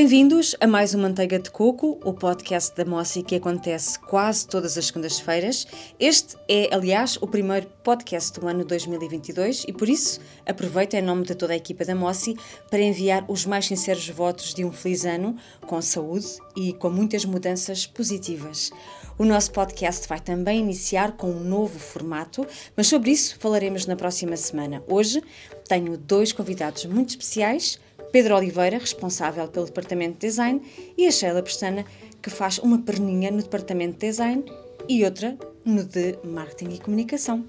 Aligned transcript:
Bem-vindos 0.00 0.54
a 0.60 0.66
mais 0.68 0.94
um 0.94 1.00
Manteiga 1.00 1.40
de 1.40 1.50
Coco, 1.50 1.98
o 2.04 2.14
podcast 2.14 2.72
da 2.76 2.84
Mossi 2.84 3.20
que 3.20 3.34
acontece 3.34 3.98
quase 3.98 4.46
todas 4.46 4.78
as 4.78 4.86
segundas-feiras. 4.86 5.66
Este 5.98 6.36
é, 6.48 6.72
aliás, 6.72 7.18
o 7.20 7.26
primeiro 7.26 7.66
podcast 7.82 8.38
do 8.38 8.46
ano 8.46 8.64
2022 8.64 9.64
e 9.66 9.72
por 9.72 9.88
isso 9.88 10.20
aproveito 10.46 10.94
em 10.94 11.02
nome 11.02 11.24
de 11.24 11.34
toda 11.34 11.52
a 11.52 11.56
equipa 11.56 11.84
da 11.84 11.96
Mossi 11.96 12.36
para 12.70 12.80
enviar 12.80 13.24
os 13.26 13.44
mais 13.44 13.66
sinceros 13.66 14.08
votos 14.08 14.54
de 14.54 14.64
um 14.64 14.70
feliz 14.70 15.04
ano, 15.04 15.34
com 15.66 15.82
saúde 15.82 16.28
e 16.56 16.72
com 16.74 16.90
muitas 16.90 17.24
mudanças 17.24 17.84
positivas. 17.84 18.70
O 19.18 19.24
nosso 19.24 19.50
podcast 19.50 20.06
vai 20.06 20.20
também 20.20 20.60
iniciar 20.60 21.16
com 21.16 21.28
um 21.28 21.40
novo 21.40 21.76
formato, 21.76 22.46
mas 22.76 22.86
sobre 22.86 23.10
isso 23.10 23.36
falaremos 23.40 23.84
na 23.84 23.96
próxima 23.96 24.36
semana. 24.36 24.80
Hoje 24.86 25.20
tenho 25.66 25.98
dois 25.98 26.32
convidados 26.32 26.84
muito 26.84 27.10
especiais. 27.10 27.80
Pedro 28.12 28.36
Oliveira, 28.36 28.78
responsável 28.78 29.46
pelo 29.48 29.66
Departamento 29.66 30.14
de 30.14 30.26
Design, 30.26 30.62
e 30.96 31.06
a 31.06 31.10
Sheila 31.10 31.42
Pestana, 31.42 31.84
que 32.22 32.30
faz 32.30 32.58
uma 32.58 32.78
perninha 32.78 33.30
no 33.30 33.42
Departamento 33.42 33.98
de 33.98 34.06
Design 34.08 34.44
e 34.88 35.04
outra 35.04 35.36
no 35.64 35.84
de 35.84 36.18
Marketing 36.24 36.74
e 36.74 36.78
Comunicação. 36.78 37.44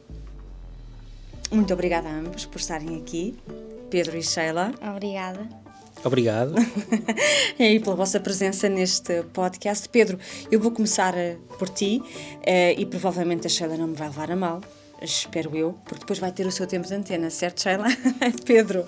Muito 1.52 1.74
obrigada 1.74 2.10
a 2.10 2.12
ambos 2.12 2.46
por 2.46 2.60
estarem 2.60 2.98
aqui, 2.98 3.36
Pedro 3.90 4.18
e 4.18 4.24
Sheila. 4.24 4.74
Obrigada. 4.94 5.48
Obrigado. 6.04 6.56
e 7.60 7.80
pela 7.80 7.96
vossa 7.96 8.20
presença 8.20 8.70
neste 8.70 9.24
podcast. 9.34 9.90
Pedro, 9.90 10.20
eu 10.52 10.60
vou 10.60 10.72
começar 10.72 11.18
eh, 11.18 11.38
por 11.58 11.68
ti 11.68 12.02
eh, 12.44 12.74
e 12.78 12.86
provavelmente 12.86 13.48
a 13.48 13.50
Sheila 13.50 13.76
não 13.76 13.88
me 13.88 13.96
vai 13.96 14.08
levar 14.08 14.32
a 14.32 14.36
mal 14.36 14.62
espero 15.02 15.56
eu, 15.56 15.74
porque 15.86 16.02
depois 16.02 16.20
vai 16.20 16.32
ter 16.32 16.46
o 16.46 16.52
seu 16.52 16.68
tempo 16.68 16.88
de 16.88 16.94
antena, 16.94 17.30
certo, 17.30 17.62
Sheila? 17.62 17.88
Pedro, 18.46 18.86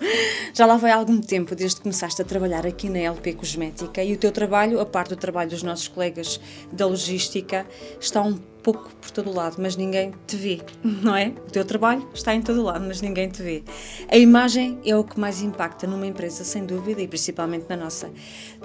já 0.53 0.65
lá 0.65 0.77
vai 0.77 0.91
algum 0.91 1.19
tempo 1.19 1.55
desde 1.55 1.77
que 1.77 1.83
começaste 1.83 2.21
a 2.21 2.25
trabalhar 2.25 2.65
aqui 2.65 2.89
na 2.89 2.99
LP 2.99 3.33
Cosmética 3.33 4.03
e 4.03 4.13
o 4.13 4.17
teu 4.17 4.31
trabalho, 4.31 4.79
a 4.79 4.85
parte 4.85 5.09
do 5.09 5.15
trabalho 5.15 5.49
dos 5.49 5.63
nossos 5.63 5.87
colegas 5.87 6.39
da 6.71 6.85
logística, 6.85 7.65
está 7.99 8.21
um 8.21 8.37
pouco 8.61 8.93
por 8.95 9.09
todo 9.11 9.33
lado, 9.33 9.57
mas 9.59 9.75
ninguém 9.75 10.13
te 10.27 10.35
vê, 10.35 10.61
não 10.83 11.15
é? 11.15 11.29
O 11.29 11.51
teu 11.51 11.65
trabalho 11.65 12.07
está 12.13 12.33
em 12.33 12.41
todo 12.41 12.61
lado, 12.61 12.85
mas 12.85 13.01
ninguém 13.01 13.29
te 13.29 13.41
vê. 13.41 13.63
A 14.09 14.17
imagem 14.17 14.79
é 14.85 14.95
o 14.95 15.03
que 15.03 15.19
mais 15.19 15.41
impacta 15.41 15.87
numa 15.87 16.05
empresa, 16.05 16.43
sem 16.43 16.65
dúvida, 16.65 17.01
e 17.01 17.07
principalmente 17.07 17.65
na 17.69 17.75
nossa. 17.75 18.11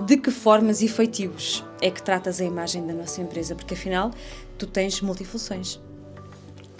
De 0.05 0.17
que 0.17 0.31
formas 0.31 0.83
e 0.83 0.89
feitios 0.89 1.65
é 1.81 1.91
que 1.91 2.03
tratas 2.03 2.41
a 2.41 2.45
imagem 2.45 2.87
da 2.87 2.93
nossa 2.93 3.21
empresa? 3.21 3.55
Porque 3.55 3.75
afinal, 3.75 4.11
tu 4.59 4.67
tens 4.67 5.01
multifunções. 5.01 5.81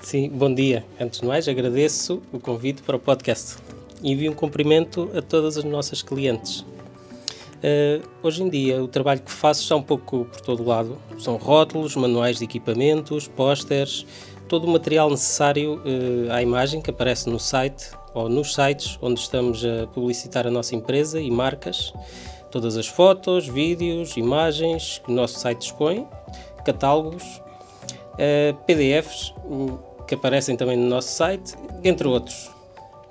Sim, 0.03 0.29
bom 0.29 0.53
dia. 0.55 0.85
Antes 1.01 1.21
de 1.21 1.27
mais, 1.27 1.49
agradeço 1.49 2.23
o 2.33 2.39
convite 2.39 2.83
para 2.83 2.97
o 2.97 2.99
podcast. 2.99 3.57
Envio 4.03 4.31
um 4.31 4.35
cumprimento 4.35 5.11
a 5.15 5.21
todas 5.21 5.57
as 5.57 5.65
nossas 5.65 6.01
clientes. 6.01 6.61
Uh, 6.61 8.07
hoje 8.23 8.43
em 8.43 8.49
dia, 8.49 8.83
o 8.83 8.87
trabalho 8.87 9.21
que 9.21 9.33
faço 9.33 9.63
está 9.63 9.75
um 9.75 9.83
pouco 9.83 10.27
por 10.27 10.41
todo 10.41 10.65
lado. 10.65 10.97
São 11.19 11.37
rótulos, 11.37 11.97
manuais 11.97 12.39
de 12.39 12.45
equipamentos, 12.45 13.27
pósteres, 13.27 14.07
todo 14.49 14.65
o 14.65 14.71
material 14.71 15.11
necessário 15.11 15.81
uh, 15.81 16.33
à 16.33 16.41
imagem 16.41 16.81
que 16.81 16.91
aparece 16.91 17.29
no 17.29 17.41
site 17.41 17.91
ou 18.15 18.29
nos 18.29 18.55
sites 18.55 18.99
onde 19.03 19.19
estamos 19.19 19.65
a 19.65 19.89
publicitar 19.89 20.47
a 20.47 20.51
nossa 20.51 20.77
empresa 20.77 21.21
e 21.21 21.31
marcas. 21.31 21.93
Todas 22.51 22.77
as 22.77 22.87
fotos, 22.87 23.49
vídeos, 23.49 24.17
imagens 24.17 25.01
que 25.05 25.11
o 25.11 25.15
nosso 25.15 25.39
site 25.41 25.61
dispõe, 25.61 26.07
catálogos, 26.65 27.43
PDFs, 28.67 29.35
que 30.07 30.15
aparecem 30.15 30.57
também 30.57 30.77
no 30.77 30.89
nosso 30.89 31.09
site, 31.09 31.55
entre 31.85 32.07
outros. 32.07 32.51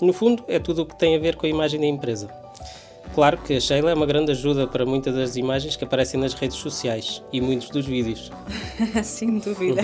No 0.01 0.11
fundo, 0.11 0.43
é 0.47 0.59
tudo 0.59 0.81
o 0.81 0.85
que 0.85 0.97
tem 0.97 1.16
a 1.16 1.19
ver 1.19 1.35
com 1.35 1.45
a 1.45 1.49
imagem 1.49 1.79
da 1.79 1.85
empresa. 1.85 2.44
Claro 3.15 3.37
que 3.37 3.55
a 3.55 3.61
Sheila 3.61 3.91
é 3.91 3.93
uma 3.93 4.05
grande 4.05 4.31
ajuda 4.31 4.67
para 4.67 4.85
muitas 4.85 5.15
das 5.15 5.37
imagens 5.37 5.77
que 5.77 5.85
aparecem 5.85 6.19
nas 6.19 6.33
redes 6.33 6.57
sociais 6.57 7.23
e 7.31 7.39
muitos 7.39 7.69
dos 7.69 7.85
vídeos. 7.85 8.29
Sem 9.05 9.39
dúvida. 9.39 9.83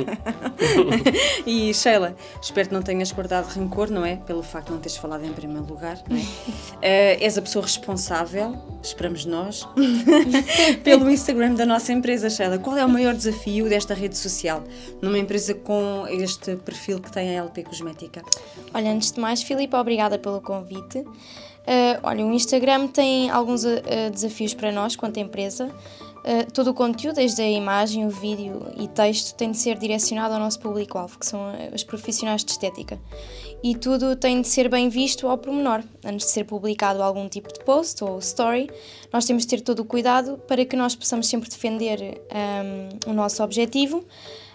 e 1.48 1.74
Sheila, 1.74 2.14
espero 2.42 2.68
que 2.68 2.74
não 2.74 2.82
tenhas 2.82 3.10
guardado 3.14 3.48
rancor, 3.48 3.90
não 3.90 4.06
é? 4.06 4.18
Pelo 4.18 4.44
facto 4.44 4.68
de 4.68 4.74
não 4.74 4.80
teres 4.80 4.98
falado 4.98 5.24
em 5.24 5.32
primeiro 5.32 5.66
lugar, 5.66 5.98
não 6.10 6.18
é? 6.18 6.20
Uh, 6.20 7.24
és 7.24 7.38
a 7.38 7.42
pessoa 7.42 7.64
responsável, 7.64 8.54
esperamos 8.84 9.24
nós, 9.24 9.66
pelo 10.84 11.10
Instagram 11.10 11.54
da 11.54 11.66
nossa 11.66 11.94
empresa, 11.94 12.30
Sheila. 12.30 12.60
Qual 12.60 12.76
é 12.76 12.84
o 12.84 12.90
maior 12.90 13.14
desafio 13.14 13.70
desta 13.70 13.94
rede 13.94 14.18
social 14.18 14.62
numa 15.02 15.18
empresa 15.18 15.54
com 15.54 16.06
este 16.10 16.58
perfil 16.58 17.00
que 17.00 17.10
tem 17.10 17.30
a 17.30 17.44
LP 17.44 17.64
Cosmética? 17.64 18.24
Olha, 18.74 18.92
antes 18.92 19.10
de 19.10 19.22
mais, 19.22 19.42
Filipe, 19.42 19.74
obrigada 19.74 20.20
pelo 20.20 20.42
convite. 20.42 21.06
Uh, 21.62 22.00
olha, 22.04 22.26
o 22.26 22.34
Instagram 22.34 22.88
tem 22.88 23.30
alguns 23.30 23.64
uh, 23.64 23.82
desafios 24.12 24.54
para 24.54 24.72
nós, 24.72 24.96
quanto 24.96 25.20
empresa. 25.20 25.68
Uh, 25.68 26.52
todo 26.52 26.70
o 26.70 26.74
conteúdo, 26.74 27.16
desde 27.16 27.42
a 27.42 27.50
imagem, 27.50 28.06
o 28.06 28.10
vídeo 28.10 28.68
e 28.78 28.88
texto, 28.88 29.36
tem 29.36 29.52
de 29.52 29.58
ser 29.58 29.78
direcionado 29.78 30.34
ao 30.34 30.40
nosso 30.40 30.60
público-alvo, 30.60 31.18
que 31.20 31.26
são 31.26 31.54
os 31.74 31.84
profissionais 31.84 32.44
de 32.44 32.52
estética. 32.52 33.00
E 33.64 33.76
tudo 33.76 34.16
tem 34.16 34.42
de 34.42 34.48
ser 34.48 34.68
bem 34.70 34.90
visto 34.90 35.28
ao 35.28 35.38
pormenor. 35.38 35.84
Antes 36.04 36.26
de 36.28 36.32
ser 36.32 36.46
publicado 36.46 37.02
algum 37.04 37.30
tipo 37.30 37.52
de 37.54 37.60
post 37.64 38.04
ou 38.04 38.18
story, 38.18 38.70
nós 39.14 39.26
temos 39.26 39.44
de 39.44 39.50
ter 39.50 39.62
todo 39.62 39.80
o 39.82 39.86
cuidado 39.86 40.40
para 40.48 40.66
que 40.66 40.76
nós 40.76 40.96
possamos 40.96 41.28
sempre 41.28 41.48
defender 41.48 42.22
um, 43.06 43.12
o 43.12 43.14
nosso 43.14 43.44
objetivo, 43.44 44.04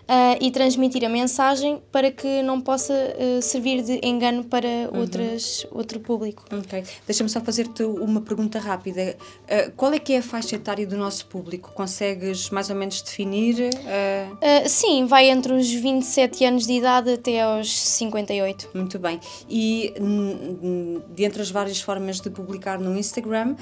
uh, 0.09 0.37
e 0.41 0.50
transmitir 0.50 1.05
a 1.05 1.09
mensagem 1.09 1.83
para 1.91 2.11
que 2.11 2.43
não 2.43 2.61
possa 2.61 2.93
uh, 2.93 3.43
servir 3.43 3.83
de 3.83 4.00
engano 4.03 4.44
para 4.44 4.69
uhum. 4.69 5.00
outras, 5.00 5.67
outro 5.71 6.00
público. 6.00 6.44
Ok. 6.50 6.84
Deixa-me 7.06 7.28
só 7.28 7.41
fazer-te 7.41 7.83
uma 7.83 8.21
pergunta 8.21 8.59
rápida. 8.59 9.17
Uh, 9.43 9.71
qual 9.77 9.93
é 9.93 9.99
que 9.99 10.12
é 10.12 10.19
a 10.19 10.22
faixa 10.22 10.56
etária 10.56 10.87
do 10.87 10.97
nosso 10.97 11.27
público? 11.27 11.72
Consegues 11.72 12.50
mais 12.50 12.71
ou 12.71 12.77
menos 12.77 13.03
definir? 13.03 13.56
sim, 14.67 15.06
vai 15.06 15.28
entre 15.31 15.53
os 15.53 15.71
27 15.71 16.44
anos 16.44 16.67
de 16.67 16.75
idade 16.75 17.12
até 17.12 17.43
aos 17.43 17.73
58. 17.73 18.71
Muito 18.75 18.99
bem. 18.99 19.21
E 19.49 19.94
dentre 21.11 21.43
as 21.43 21.50
várias 21.50 21.81
formas 21.81 22.21
de 22.21 22.31
publicar 22.31 22.78
no 22.78 22.97
Instagram, 22.97 23.56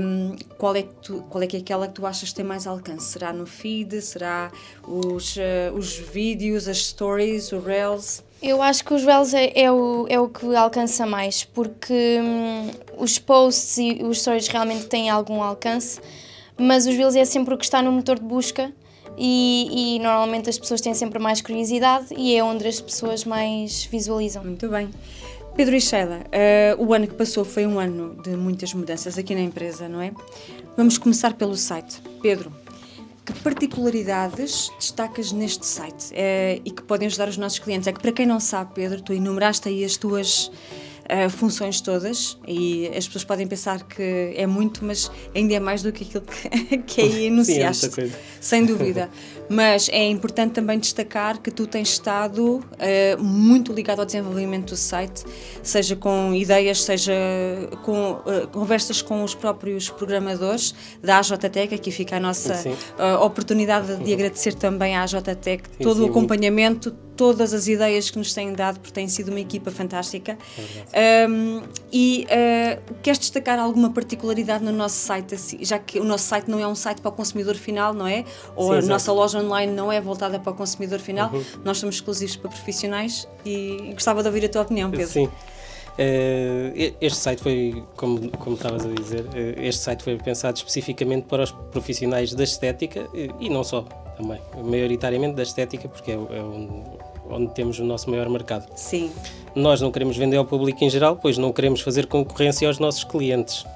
um, 0.00 0.36
qual, 0.58 0.74
é 0.74 0.82
que 0.82 0.94
tu, 1.02 1.24
qual 1.28 1.42
é 1.42 1.46
que 1.46 1.56
é 1.56 1.60
aquela 1.60 1.86
que 1.86 1.94
tu 1.94 2.06
achas 2.06 2.30
que 2.30 2.34
tem 2.34 2.44
mais 2.44 2.66
alcance? 2.66 3.12
Será 3.12 3.32
no 3.32 3.46
feed? 3.46 4.00
Será 4.00 4.50
os, 4.86 5.36
os 5.80 5.96
vídeos, 5.96 6.68
as 6.68 6.84
stories, 6.86 7.50
os 7.50 7.64
reels? 7.64 8.22
Eu 8.42 8.62
acho 8.62 8.84
que 8.84 8.94
os 8.94 9.02
reels 9.02 9.34
é, 9.34 9.52
é, 9.54 9.72
o, 9.72 10.06
é 10.08 10.20
o 10.20 10.28
que 10.28 10.54
alcança 10.54 11.06
mais, 11.06 11.42
porque 11.42 12.20
hum, 12.22 12.70
os 12.98 13.18
posts 13.18 13.78
e 13.78 14.02
os 14.02 14.20
stories 14.20 14.46
realmente 14.48 14.86
têm 14.86 15.10
algum 15.10 15.42
alcance, 15.42 16.00
mas 16.56 16.86
os 16.86 16.94
reels 16.94 17.16
é 17.16 17.24
sempre 17.24 17.54
o 17.54 17.58
que 17.58 17.64
está 17.64 17.82
no 17.82 17.90
motor 17.90 18.18
de 18.18 18.24
busca 18.24 18.72
e, 19.16 19.96
e, 19.96 19.98
normalmente 19.98 20.48
as 20.48 20.58
pessoas 20.58 20.80
têm 20.80 20.94
sempre 20.94 21.18
mais 21.18 21.42
curiosidade 21.42 22.06
e 22.16 22.34
é 22.34 22.42
onde 22.42 22.66
as 22.66 22.80
pessoas 22.80 23.24
mais 23.24 23.84
visualizam. 23.84 24.44
Muito 24.44 24.68
bem. 24.68 24.88
Pedro 25.54 25.74
e 25.74 25.80
Sheila, 25.80 26.20
uh, 26.20 26.82
o 26.82 26.94
ano 26.94 27.06
que 27.06 27.14
passou 27.14 27.44
foi 27.44 27.66
um 27.66 27.78
ano 27.78 28.16
de 28.22 28.30
muitas 28.30 28.72
mudanças 28.72 29.18
aqui 29.18 29.34
na 29.34 29.40
empresa, 29.40 29.88
não 29.88 30.00
é? 30.00 30.12
Vamos 30.76 30.96
começar 30.96 31.34
pelo 31.34 31.56
site. 31.56 32.00
Pedro, 32.22 32.50
que 33.24 33.32
particularidades 33.40 34.70
destacas 34.78 35.32
neste 35.32 35.66
site 35.66 36.12
é, 36.12 36.60
e 36.64 36.70
que 36.70 36.82
podem 36.82 37.06
ajudar 37.06 37.28
os 37.28 37.36
nossos 37.36 37.58
clientes? 37.58 37.86
É 37.86 37.92
que, 37.92 38.00
para 38.00 38.12
quem 38.12 38.26
não 38.26 38.40
sabe, 38.40 38.72
Pedro, 38.74 39.00
tu 39.02 39.12
enumeraste 39.12 39.68
aí 39.68 39.84
as 39.84 39.96
tuas 39.96 40.50
uh, 41.10 41.30
funções 41.30 41.80
todas 41.80 42.38
e 42.46 42.88
as 42.88 43.06
pessoas 43.06 43.24
podem 43.24 43.46
pensar 43.46 43.82
que 43.82 44.32
é 44.36 44.46
muito, 44.46 44.84
mas 44.84 45.10
ainda 45.34 45.54
é 45.54 45.60
mais 45.60 45.82
do 45.82 45.92
que 45.92 46.04
aquilo 46.04 46.24
que, 46.24 46.78
que 46.86 47.00
aí 47.00 47.26
enunciaste, 47.26 47.90
Sim, 47.90 48.02
é 48.02 48.10
sem 48.40 48.64
dúvida. 48.64 49.10
mas 49.50 49.88
é 49.90 50.08
importante 50.08 50.52
também 50.52 50.78
destacar 50.78 51.40
que 51.40 51.50
tu 51.50 51.66
tens 51.66 51.88
estado 51.88 52.58
uh, 52.58 53.22
muito 53.22 53.72
ligado 53.72 53.98
ao 53.98 54.06
desenvolvimento 54.06 54.70
do 54.70 54.76
site, 54.76 55.24
seja 55.60 55.96
com 55.96 56.32
ideias, 56.32 56.84
seja 56.84 57.12
com 57.82 58.12
uh, 58.12 58.46
conversas 58.52 59.02
com 59.02 59.24
os 59.24 59.34
próprios 59.34 59.90
programadores 59.90 60.72
da 61.02 61.18
AJTEC, 61.18 61.74
aqui 61.74 61.90
fica 61.90 62.16
a 62.16 62.20
nossa 62.20 62.62
oportunidade 63.20 63.96
de 63.96 64.12
agradecer 64.12 64.54
também 64.54 64.94
à 64.94 65.02
AJTEC 65.02 65.68
todo 65.82 66.04
o 66.04 66.06
acompanhamento, 66.06 66.94
todas 67.20 67.52
as 67.52 67.68
ideias 67.68 68.08
que 68.08 68.16
nos 68.16 68.32
têm 68.32 68.54
dado, 68.54 68.80
porque 68.80 68.94
têm 68.94 69.06
sido 69.06 69.28
uma 69.28 69.40
equipa 69.40 69.70
fantástica. 69.70 70.38
É 70.90 71.26
um, 71.28 71.62
e 71.92 72.26
uh, 72.26 72.94
queres 73.02 73.18
destacar 73.18 73.58
alguma 73.58 73.90
particularidade 73.90 74.64
no 74.64 74.72
nosso 74.72 74.96
site, 74.96 75.34
assim, 75.34 75.58
já 75.60 75.78
que 75.78 76.00
o 76.00 76.04
nosso 76.04 76.24
site 76.24 76.50
não 76.50 76.58
é 76.58 76.66
um 76.66 76.74
site 76.74 77.02
para 77.02 77.10
o 77.10 77.12
consumidor 77.12 77.56
final, 77.56 77.92
não 77.92 78.06
é? 78.06 78.24
Ou 78.56 78.72
Sim, 78.72 78.78
a 78.78 78.82
nossa 78.82 79.12
loja 79.12 79.39
online 79.40 79.72
não 79.72 79.90
é 79.90 80.00
voltada 80.00 80.38
para 80.38 80.52
o 80.52 80.54
consumidor 80.54 80.98
final, 80.98 81.30
uhum. 81.32 81.42
nós 81.64 81.78
somos 81.78 81.96
exclusivos 81.96 82.36
para 82.36 82.50
profissionais 82.50 83.28
e 83.44 83.90
gostava 83.92 84.22
de 84.22 84.28
ouvir 84.28 84.44
a 84.44 84.48
tua 84.48 84.62
opinião, 84.62 84.90
Pedro. 84.90 85.06
Sim. 85.06 85.26
Uh, 85.26 86.94
este 87.00 87.18
site 87.18 87.42
foi, 87.42 87.84
como, 87.96 88.30
como 88.30 88.56
estavas 88.56 88.86
a 88.86 88.88
dizer, 88.88 89.22
uh, 89.22 89.60
este 89.60 89.82
site 89.82 90.02
foi 90.02 90.16
pensado 90.16 90.56
especificamente 90.56 91.24
para 91.24 91.42
os 91.42 91.50
profissionais 91.50 92.32
da 92.32 92.44
estética 92.44 93.06
e 93.38 93.50
não 93.50 93.62
só, 93.62 93.82
também, 94.16 94.40
maioritariamente 94.64 95.34
da 95.34 95.42
estética, 95.42 95.88
porque 95.88 96.12
é, 96.12 96.14
é 96.14 96.42
um, 96.42 96.84
onde 97.28 97.52
temos 97.54 97.78
o 97.78 97.84
nosso 97.84 98.08
maior 98.10 98.28
mercado. 98.28 98.70
Sim. 98.76 99.10
Nós 99.54 99.80
não 99.80 99.90
queremos 99.90 100.16
vender 100.16 100.36
ao 100.36 100.44
público 100.44 100.82
em 100.82 100.88
geral, 100.90 101.16
pois 101.16 101.36
não 101.36 101.52
queremos 101.52 101.80
fazer 101.80 102.06
concorrência 102.06 102.66
aos 102.68 102.78
nossos 102.78 103.04
clientes. 103.04 103.66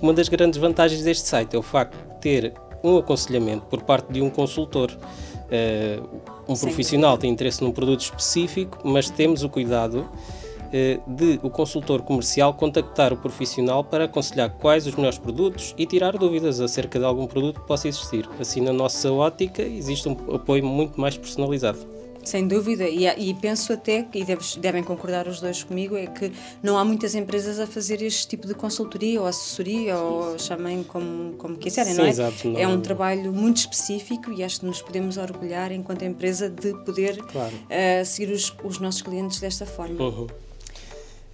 Uma 0.00 0.12
das 0.12 0.28
grandes 0.28 0.58
vantagens 0.58 1.02
deste 1.02 1.26
site 1.26 1.56
é 1.56 1.58
o 1.58 1.62
facto 1.62 1.96
de 1.96 2.20
ter 2.20 2.52
um 2.86 2.98
aconselhamento 2.98 3.66
por 3.66 3.82
parte 3.82 4.12
de 4.12 4.22
um 4.22 4.30
consultor. 4.30 4.90
Uh, 4.90 6.20
um 6.48 6.54
Sim. 6.54 6.66
profissional 6.66 7.18
tem 7.18 7.30
interesse 7.30 7.62
num 7.62 7.72
produto 7.72 8.00
específico, 8.00 8.78
mas 8.84 9.10
temos 9.10 9.42
o 9.42 9.48
cuidado 9.48 10.00
uh, 10.00 11.14
de 11.14 11.40
o 11.42 11.50
consultor 11.50 12.02
comercial 12.02 12.54
contactar 12.54 13.12
o 13.12 13.16
profissional 13.16 13.82
para 13.82 14.04
aconselhar 14.04 14.50
quais 14.50 14.86
os 14.86 14.94
melhores 14.94 15.18
produtos 15.18 15.74
e 15.76 15.86
tirar 15.86 16.16
dúvidas 16.16 16.60
acerca 16.60 16.98
de 16.98 17.04
algum 17.04 17.26
produto 17.26 17.60
que 17.60 17.66
possa 17.66 17.88
existir. 17.88 18.28
Assim, 18.40 18.60
na 18.60 18.72
nossa 18.72 19.12
ótica, 19.12 19.62
existe 19.62 20.08
um 20.08 20.16
apoio 20.34 20.64
muito 20.64 21.00
mais 21.00 21.16
personalizado. 21.16 21.95
Sem 22.26 22.48
dúvida, 22.48 22.88
e, 22.88 23.06
e 23.06 23.34
penso 23.34 23.72
até, 23.72 24.04
e 24.12 24.24
deves, 24.24 24.56
devem 24.56 24.82
concordar 24.82 25.28
os 25.28 25.40
dois 25.40 25.62
comigo, 25.62 25.96
é 25.96 26.06
que 26.06 26.32
não 26.60 26.76
há 26.76 26.84
muitas 26.84 27.14
empresas 27.14 27.60
a 27.60 27.68
fazer 27.68 28.02
este 28.02 28.26
tipo 28.26 28.48
de 28.48 28.54
consultoria 28.54 29.20
ou 29.20 29.28
assessoria, 29.28 29.96
ou 29.96 30.36
chamem 30.36 30.82
como, 30.82 31.34
como 31.34 31.56
quiserem, 31.56 31.92
Sim, 31.92 31.98
não 31.98 32.04
é? 32.04 32.08
Exato, 32.08 32.48
não... 32.48 32.58
É 32.58 32.66
um 32.66 32.80
trabalho 32.80 33.32
muito 33.32 33.58
específico 33.58 34.32
e 34.32 34.42
acho 34.42 34.58
que 34.58 34.66
nos 34.66 34.82
podemos 34.82 35.16
orgulhar, 35.16 35.70
enquanto 35.70 36.02
empresa, 36.04 36.50
de 36.50 36.72
poder 36.84 37.16
claro. 37.18 37.54
uh, 37.54 38.04
seguir 38.04 38.32
os, 38.32 38.52
os 38.64 38.80
nossos 38.80 39.02
clientes 39.02 39.38
desta 39.38 39.64
forma. 39.64 40.02
Uhum. 40.02 40.26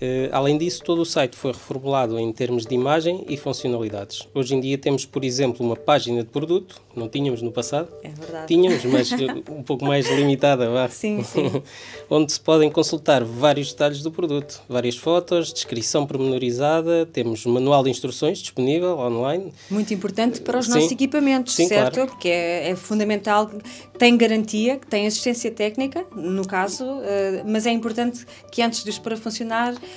Uh, 0.02 0.28
além 0.32 0.58
disso, 0.58 0.82
todo 0.82 1.00
o 1.00 1.06
site 1.06 1.36
foi 1.36 1.52
reformulado 1.52 2.18
em 2.18 2.32
termos 2.32 2.66
de 2.66 2.74
imagem 2.74 3.24
e 3.28 3.36
funcionalidades. 3.36 4.26
Hoje 4.34 4.52
em 4.56 4.60
dia 4.60 4.76
temos, 4.76 5.06
por 5.06 5.24
exemplo, 5.24 5.64
uma 5.64 5.76
página 5.76 6.24
de 6.24 6.28
produto, 6.28 6.82
não 6.96 7.08
tínhamos 7.08 7.40
no 7.40 7.52
passado. 7.52 7.88
É 8.02 8.08
verdade. 8.08 8.48
Tínhamos, 8.48 8.84
mas 8.84 9.12
um 9.48 9.62
pouco 9.62 9.84
mais 9.84 10.10
limitada, 10.10 10.68
vá. 10.68 10.88
Sim, 10.88 11.22
sim. 11.22 11.62
Onde 12.10 12.32
se 12.32 12.40
podem 12.40 12.68
consultar 12.68 13.22
vários 13.22 13.70
detalhes 13.70 14.02
do 14.02 14.10
produto, 14.10 14.60
várias 14.68 14.96
fotos, 14.96 15.52
descrição 15.52 16.04
pormenorizada, 16.04 17.06
temos 17.06 17.46
manual 17.46 17.84
de 17.84 17.90
instruções 17.90 18.38
disponível 18.38 18.98
online. 18.98 19.52
Muito 19.70 19.94
importante 19.94 20.40
para 20.40 20.58
os 20.58 20.66
sim. 20.66 20.74
nossos 20.74 20.90
equipamentos, 20.90 21.54
sim, 21.54 21.68
certo? 21.68 21.94
Claro. 21.94 22.10
Porque 22.10 22.28
é, 22.28 22.70
é 22.70 22.74
fundamental, 22.74 23.48
tem 23.96 24.16
garantia, 24.16 24.80
tem 24.90 25.06
assistência 25.06 25.52
técnica, 25.52 26.04
no 26.16 26.44
caso, 26.44 26.84
uh, 26.84 27.02
mas 27.46 27.66
é 27.66 27.70
importante 27.70 28.26
que 28.50 28.60
antes 28.60 28.82
de 28.82 28.90
os 28.90 28.98
para 28.98 29.16
funcionar 29.16 29.74
eh, 29.74 29.91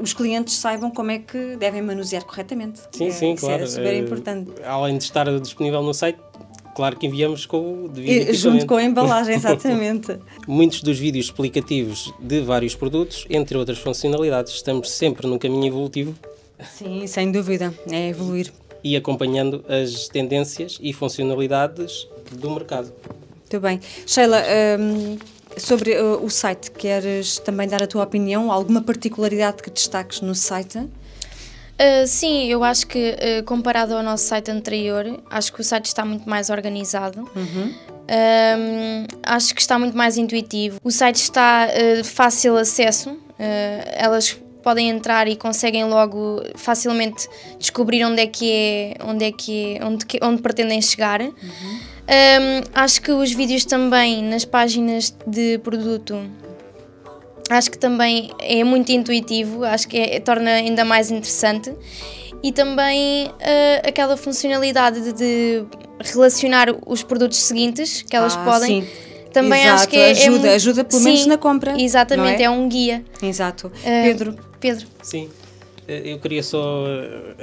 os 0.00 0.12
clientes 0.12 0.54
saibam 0.54 0.90
como 0.90 1.10
é 1.10 1.18
que 1.18 1.56
devem 1.56 1.82
manusear 1.82 2.24
corretamente. 2.24 2.80
Sim, 2.90 3.08
é, 3.08 3.10
sim, 3.10 3.36
claro. 3.36 3.62
É 3.62 3.66
super 3.66 3.94
importante. 3.94 4.50
Além 4.64 4.98
de 4.98 5.04
estar 5.04 5.26
disponível 5.40 5.82
no 5.82 5.94
site, 5.94 6.18
claro 6.74 6.96
que 6.96 7.06
enviamos 7.06 7.46
com 7.46 7.84
o 7.84 7.88
devido 7.88 8.30
e, 8.30 8.34
Junto 8.34 8.66
com 8.66 8.76
a 8.76 8.82
embalagem, 8.82 9.34
exatamente. 9.36 10.18
Muitos 10.46 10.82
dos 10.82 10.98
vídeos 10.98 11.26
explicativos 11.26 12.12
de 12.18 12.40
vários 12.40 12.74
produtos, 12.74 13.26
entre 13.28 13.56
outras 13.56 13.78
funcionalidades, 13.78 14.52
estamos 14.52 14.90
sempre 14.90 15.26
num 15.26 15.38
caminho 15.38 15.66
evolutivo. 15.66 16.14
Sim, 16.76 17.06
sem 17.06 17.30
dúvida, 17.32 17.74
é 17.90 18.08
evoluir. 18.08 18.52
E 18.84 18.96
acompanhando 18.96 19.64
as 19.68 20.08
tendências 20.08 20.78
e 20.80 20.92
funcionalidades 20.92 22.06
do 22.32 22.50
mercado. 22.50 22.92
Muito 23.52 23.60
bem. 23.60 23.80
Sheila, 24.06 24.42
hum, 24.78 25.18
Sobre 25.56 26.00
uh, 26.00 26.24
o 26.24 26.30
site, 26.30 26.70
queres 26.70 27.38
também 27.38 27.68
dar 27.68 27.82
a 27.82 27.86
tua 27.86 28.02
opinião? 28.04 28.50
Alguma 28.50 28.82
particularidade 28.82 29.62
que 29.62 29.70
destaques 29.70 30.20
no 30.20 30.34
site? 30.34 30.78
Uh, 30.78 32.06
sim, 32.06 32.46
eu 32.46 32.62
acho 32.62 32.86
que 32.86 33.10
uh, 33.10 33.44
comparado 33.44 33.94
ao 33.94 34.02
nosso 34.02 34.24
site 34.24 34.50
anterior, 34.50 35.20
acho 35.30 35.52
que 35.52 35.60
o 35.60 35.64
site 35.64 35.86
está 35.86 36.04
muito 36.04 36.28
mais 36.28 36.50
organizado. 36.50 37.20
Uhum. 37.34 37.74
Uh, 38.02 39.06
acho 39.22 39.54
que 39.54 39.60
está 39.60 39.78
muito 39.78 39.96
mais 39.96 40.16
intuitivo. 40.16 40.78
O 40.82 40.90
site 40.90 41.16
está 41.16 41.66
de 41.66 42.04
fácil 42.04 42.56
acesso. 42.56 43.18
elas 43.38 44.38
podem 44.62 44.88
entrar 44.88 45.26
e 45.26 45.34
conseguem 45.34 45.84
logo 45.84 46.40
facilmente 46.54 47.28
descobrir 47.58 48.04
onde 48.04 48.22
é 48.22 48.26
que 48.26 48.52
é, 48.52 48.96
onde 49.04 49.24
é 49.24 49.32
que 49.32 49.76
é, 49.76 49.84
onde, 49.84 50.06
onde 50.22 50.40
pretendem 50.40 50.80
chegar. 50.80 51.20
Uhum. 51.20 51.80
Um, 52.02 52.62
acho 52.74 53.00
que 53.00 53.12
os 53.12 53.32
vídeos 53.32 53.64
também 53.64 54.22
nas 54.22 54.44
páginas 54.44 55.14
de 55.26 55.58
produto 55.58 56.18
acho 57.48 57.70
que 57.70 57.78
também 57.78 58.30
é 58.40 58.64
muito 58.64 58.90
intuitivo, 58.90 59.64
acho 59.64 59.86
que 59.88 59.98
é, 59.98 60.18
torna 60.20 60.50
ainda 60.50 60.84
mais 60.84 61.10
interessante 61.10 61.72
e 62.42 62.50
também 62.50 63.26
uh, 63.26 63.88
aquela 63.88 64.16
funcionalidade 64.16 65.00
de, 65.00 65.12
de, 65.12 65.64
relacionar 66.00 66.68
os 66.86 67.02
produtos 67.02 67.38
seguintes 67.38 68.02
que 68.02 68.16
elas 68.16 68.36
ah, 68.36 68.44
podem. 68.44 68.82
Sim. 68.82 68.88
Também 69.32 69.62
Exato, 69.62 69.74
acho 69.74 69.88
que 69.88 69.96
é, 69.96 70.10
ajuda, 70.10 70.48
é, 70.48 70.54
ajuda 70.54 70.84
pelo 70.84 71.00
sim, 71.00 71.08
menos 71.08 71.26
na 71.26 71.38
compra. 71.38 71.80
Exatamente, 71.80 72.42
é? 72.42 72.46
é? 72.46 72.50
um 72.50 72.68
guia. 72.68 73.02
Exato. 73.22 73.68
Uh, 73.68 74.02
Pedro. 74.02 74.36
Pedro. 74.60 74.86
Sim. 75.02 75.30
Eu 76.04 76.18
queria 76.18 76.42
só 76.42 76.84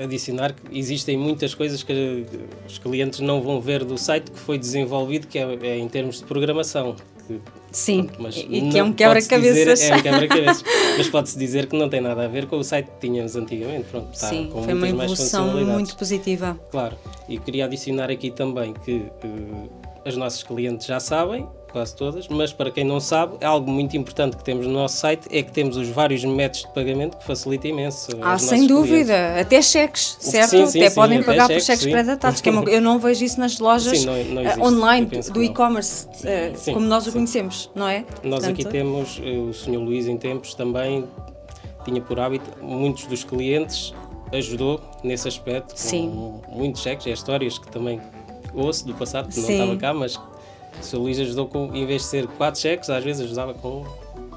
adicionar 0.01 0.53
que 0.53 0.77
existem 0.77 1.17
muitas 1.17 1.53
coisas 1.53 1.83
que 1.83 2.25
os 2.67 2.77
clientes 2.77 3.19
não 3.19 3.41
vão 3.41 3.59
ver 3.59 3.83
do 3.83 3.97
site 3.97 4.31
que 4.31 4.39
foi 4.39 4.57
desenvolvido, 4.57 5.27
que 5.27 5.37
é, 5.37 5.57
é 5.61 5.77
em 5.77 5.87
termos 5.87 6.19
de 6.19 6.25
programação. 6.25 6.95
Que, 7.27 7.39
Sim, 7.71 8.05
pronto, 8.05 8.37
e 8.37 8.69
que 8.69 8.79
é 8.79 8.83
um 8.83 8.91
quebra-cabeças. 8.91 9.81
É 9.81 9.95
um 9.95 10.01
quebra-cabeças. 10.01 10.63
mas 10.97 11.09
pode-se 11.09 11.37
dizer 11.37 11.67
que 11.67 11.77
não 11.77 11.87
tem 11.87 12.01
nada 12.01 12.25
a 12.25 12.27
ver 12.27 12.47
com 12.47 12.57
o 12.57 12.63
site 12.63 12.87
que 12.87 13.07
tínhamos 13.07 13.35
antigamente. 13.35 13.85
Pronto, 13.89 14.13
está 14.13 14.29
Sim, 14.29 14.49
com 14.51 14.63
foi 14.63 14.73
uma 14.73 14.89
evolução 14.89 15.65
muito 15.65 15.95
positiva. 15.95 16.59
Claro, 16.71 16.97
e 17.27 17.37
queria 17.37 17.65
adicionar 17.65 18.09
aqui 18.09 18.31
também 18.31 18.73
que 18.73 18.93
uh, 18.93 19.69
as 20.03 20.15
nossas 20.15 20.41
clientes 20.41 20.87
já 20.87 20.99
sabem 20.99 21.47
quase 21.71 21.95
todas, 21.95 22.27
mas 22.27 22.51
para 22.51 22.71
quem 22.71 22.83
não 22.83 22.99
sabe, 22.99 23.37
é 23.41 23.45
algo 23.45 23.69
muito 23.69 23.95
importante 23.95 24.37
que 24.37 24.43
temos 24.43 24.65
no 24.65 24.73
nosso 24.73 24.97
site 24.97 25.27
é 25.31 25.41
que 25.43 25.51
temos 25.51 25.77
os 25.77 25.87
vários 25.89 26.23
métodos 26.23 26.61
de 26.61 26.73
pagamento 26.73 27.17
que 27.17 27.25
facilita 27.25 27.67
imenso. 27.67 28.11
Ah, 28.21 28.37
sem 28.37 28.67
dúvida, 28.67 29.13
clientes. 29.13 29.41
até 29.41 29.61
cheques, 29.61 30.17
certo? 30.19 30.49
Sim, 30.49 30.65
sim, 30.67 30.79
até 30.79 30.89
sim, 30.89 30.95
podem 30.95 31.23
pagar 31.23 31.47
por 31.47 31.61
cheques 31.61 31.85
pré-datados, 31.85 32.41
que 32.41 32.49
é 32.49 32.53
eu 32.67 32.81
não 32.81 32.99
vejo 32.99 33.23
isso 33.23 33.39
nas 33.39 33.59
lojas 33.59 34.03
não, 34.05 34.13
não 34.25 34.41
existe, 34.41 34.61
online 34.61 35.07
do 35.31 35.43
e-commerce, 35.43 36.07
uh, 36.07 36.73
como 36.73 36.85
nós 36.85 37.07
o 37.07 37.11
conhecemos, 37.11 37.69
não 37.75 37.87
é? 37.87 38.05
Nós 38.23 38.39
Portanto, 38.39 38.51
aqui 38.51 38.65
temos, 38.65 39.21
eh, 39.23 39.37
o 39.37 39.53
Sr. 39.53 39.77
Luís 39.77 40.07
em 40.07 40.17
tempos 40.17 40.53
também 40.53 41.05
tinha 41.85 42.01
por 42.01 42.19
hábito, 42.19 42.49
muitos 42.61 43.05
dos 43.05 43.23
clientes 43.23 43.93
ajudou 44.31 44.79
nesse 45.03 45.27
aspecto, 45.27 45.75
com 45.89 46.41
muitos 46.49 46.81
cheques, 46.81 47.07
é 47.07 47.11
histórias 47.11 47.57
que 47.57 47.67
também 47.67 47.99
ouço 48.53 48.85
do 48.85 48.93
passado, 48.93 49.29
que 49.29 49.39
não 49.39 49.49
estava 49.49 49.77
cá, 49.77 49.93
mas 49.93 50.19
o 50.79 50.83
Sr. 50.83 50.97
Luís 50.97 51.19
ajudou 51.19 51.47
com, 51.47 51.73
em 51.73 51.85
vez 51.85 52.03
de 52.03 52.07
ser 52.07 52.27
4 52.27 52.59
cheques, 52.59 52.89
às 52.89 53.03
vezes 53.03 53.21
ajudava 53.25 53.53
com, 53.53 53.85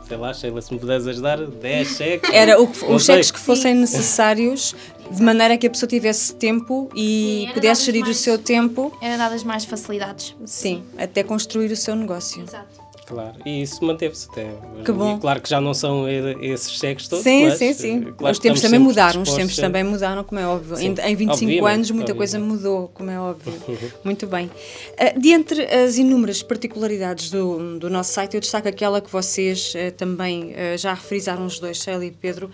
sei 0.07 0.17
lá, 0.17 0.33
Sheila, 0.33 0.61
se 0.61 0.73
me 0.73 0.79
puderes 0.79 1.07
ajudar, 1.07 1.39
10 1.39 1.89
cheques. 1.89 2.31
Era 2.33 2.61
o 2.61 2.67
que, 2.67 2.85
os 2.85 3.05
cheques 3.05 3.31
que 3.31 3.39
fossem 3.39 3.75
necessários, 3.75 4.75
de 5.11 5.23
maneira 5.23 5.57
que 5.57 5.67
a 5.67 5.71
pessoa 5.71 5.89
tivesse 5.89 6.35
tempo 6.35 6.89
e 6.95 7.47
Sim, 7.47 7.55
pudesse 7.55 7.85
gerir 7.85 8.03
mais, 8.03 8.17
o 8.17 8.21
seu 8.21 8.39
tempo. 8.39 8.97
Era 9.01 9.17
dadas 9.17 9.45
mais 9.45 9.65
facilidades. 9.65 10.35
Sim, 10.45 10.83
até 10.99 11.23
construir 11.23 11.71
o 11.71 11.77
seu 11.77 11.95
negócio. 11.95 12.43
Exato. 12.43 12.82
Claro, 13.07 13.35
e 13.45 13.63
isso 13.63 13.85
manteve-se 13.85 14.29
até. 14.31 14.47
Que 14.85 14.93
bom. 14.93 15.19
Claro 15.19 15.41
que 15.41 15.51
já 15.51 15.61
não 15.61 15.75
são 15.75 16.07
esses 16.09 16.71
cheques 16.73 17.09
todos. 17.09 17.25
Sim, 17.25 17.47
mas, 17.47 17.59
sim, 17.59 17.73
sim. 17.73 18.05
Eh, 18.09 18.13
claro 18.17 18.33
os 18.33 18.39
tempos 18.39 18.61
também 18.61 18.79
mudaram, 18.79 19.23
os 19.23 19.35
tempos 19.35 19.57
também 19.57 19.85
mudaram, 19.85 20.23
como 20.25 20.41
é 20.41 20.47
óbvio. 20.47 20.77
Sim, 20.77 20.95
em, 21.05 21.13
em 21.13 21.17
25 21.17 21.33
obviamente, 21.33 21.75
anos 21.75 21.91
muita 21.91 22.13
obviamente. 22.13 22.17
coisa 22.17 22.39
mudou, 22.39 22.89
como 22.89 23.11
é 23.11 23.19
óbvio. 23.19 23.53
Muito 24.05 24.27
bem. 24.27 24.47
Uh, 24.47 25.21
de 25.21 25.31
entre 25.31 25.63
as 25.65 25.99
inúmeras 25.99 26.43
particularidades 26.43 27.31
do, 27.31 27.79
do 27.79 27.91
nosso 27.91 28.13
site, 28.13 28.35
eu 28.35 28.41
destaco 28.41 28.69
aquela 28.69 29.01
que 29.01 29.11
vocês 29.11 29.75
uh, 29.75 29.93
também 29.93 30.53
uh, 30.53 30.79
já 30.79 30.95
referizaram 30.95 31.45
os 31.45 31.59
dois, 31.59 31.79
Célia 31.79 32.07
e 32.07 32.13
Pedro, 32.13 32.51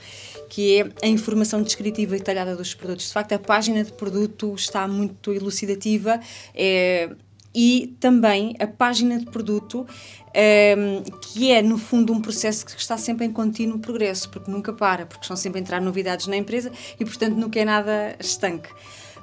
que 0.49 0.79
é 0.79 1.07
a 1.07 1.09
informação 1.09 1.63
descritiva 1.63 2.17
e 2.17 2.19
detalhada 2.19 2.57
dos 2.57 2.75
produtos. 2.75 3.07
De 3.07 3.13
facto, 3.13 3.33
a 3.33 3.39
página 3.39 3.85
de 3.85 3.93
produto 3.93 4.55
está 4.55 4.89
muito 4.89 5.33
elucidativa. 5.33 6.19
É, 6.55 7.11
e 7.61 7.97
também 7.99 8.55
a 8.61 8.69
página 8.69 9.19
de 9.19 9.27
produto, 9.27 9.81
um, 9.81 9.87
ehm, 10.33 11.03
que 11.21 11.51
é, 11.51 11.61
no 11.61 11.77
fundo, 11.77 12.13
um 12.13 12.23
processo 12.23 12.65
que 12.65 12.71
está 12.81 12.97
sempre 12.97 13.27
em 13.27 13.33
contínuo 13.33 13.81
progresso, 13.81 14.31
porque 14.31 14.49
nunca 14.49 14.73
para, 14.73 15.05
porque 15.07 15.25
estão 15.25 15.37
sempre 15.37 15.59
a 15.59 15.63
entrar 15.63 15.81
novidades 15.81 16.29
na 16.29 16.37
empresa 16.37 16.71
e, 17.01 17.05
portanto, 17.05 17.35
nunca 17.35 17.59
é 17.59 17.65
nada 17.65 18.15
estanque. 18.21 18.69